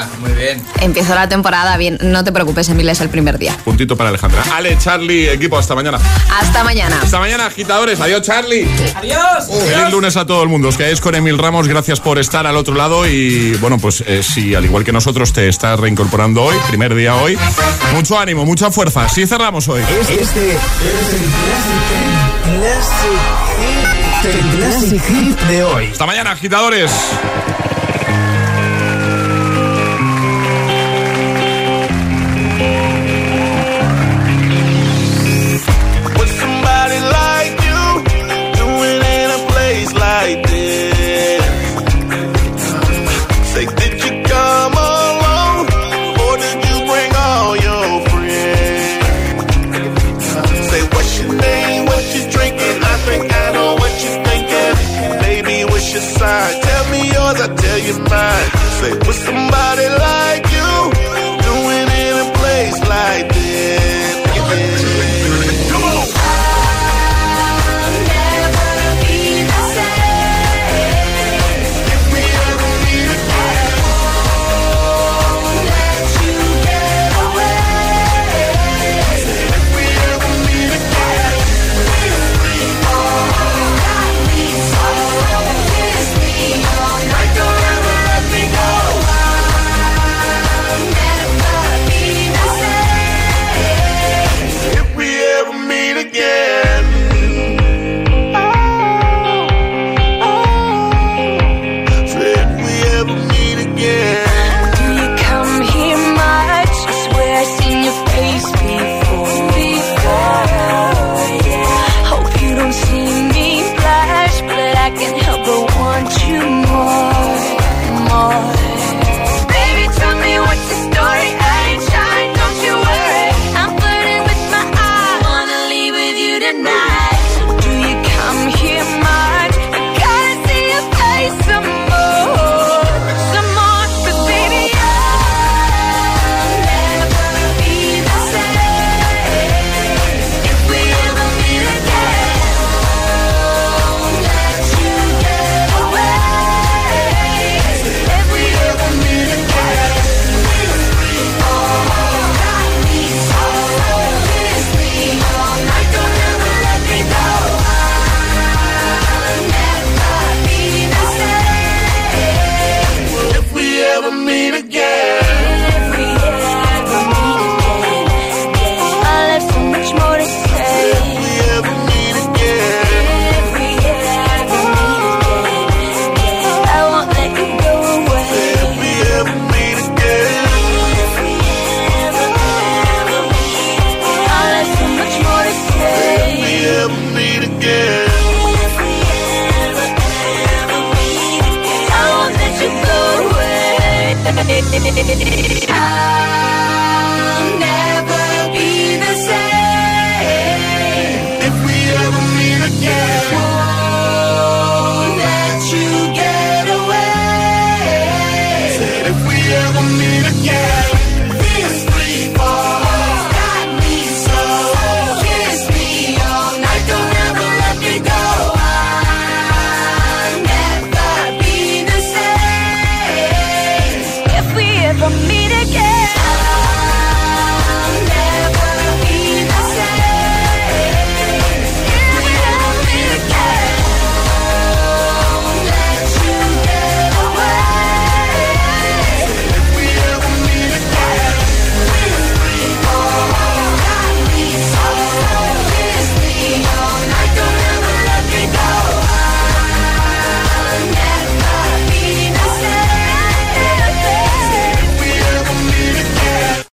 Alejandra, 0.01 0.19
muy 0.19 0.31
bien. 0.33 0.61
Empezó 0.79 1.15
la 1.15 1.29
temporada 1.29 1.77
bien. 1.77 1.97
No 2.01 2.23
te 2.23 2.31
preocupes, 2.31 2.69
Emil, 2.69 2.89
es 2.89 3.01
el 3.01 3.09
primer 3.09 3.37
día. 3.37 3.55
Puntito 3.63 3.95
para 3.95 4.09
Alejandra. 4.09 4.43
Ale, 4.53 4.77
Charlie, 4.77 5.29
equipo, 5.29 5.57
hasta 5.57 5.75
mañana. 5.75 5.99
Hasta 6.39 6.63
mañana. 6.63 6.99
Hasta 7.01 7.19
mañana, 7.19 7.45
agitadores. 7.45 7.99
Adiós, 7.99 8.21
Charlie. 8.21 8.67
Adiós. 8.95 9.47
Feliz 9.47 9.91
lunes 9.91 10.17
a 10.17 10.25
todo 10.25 10.43
el 10.43 10.49
mundo. 10.49 10.69
Os 10.69 10.77
quedáis 10.77 11.01
con 11.01 11.15
Emil 11.15 11.37
Ramos. 11.37 11.67
Gracias 11.67 11.99
por 11.99 12.19
estar 12.19 12.47
al 12.47 12.57
otro 12.57 12.75
lado. 12.75 13.07
Y 13.07 13.53
bueno, 13.55 13.77
pues 13.77 14.03
eh, 14.07 14.23
si 14.23 14.55
al 14.55 14.65
igual 14.65 14.83
que 14.83 14.91
nosotros 14.91 15.33
te 15.33 15.47
estás 15.47 15.79
reincorporando 15.79 16.43
hoy, 16.43 16.55
primer 16.67 16.95
día 16.95 17.15
hoy, 17.15 17.37
mucho 17.93 18.19
ánimo, 18.19 18.45
mucha 18.45 18.71
fuerza. 18.71 19.07
Sí 19.09 19.27
cerramos 19.27 19.67
hoy. 19.67 19.81
Este 19.81 20.21
es 20.21 20.35
el. 20.35 20.57
El 24.23 24.57
Classic 24.57 25.01
Hit 25.01 25.39
de 25.41 25.63
hoy. 25.63 25.87
Hasta 25.91 26.05
mañana, 26.05 26.31
agitadores. 26.31 26.91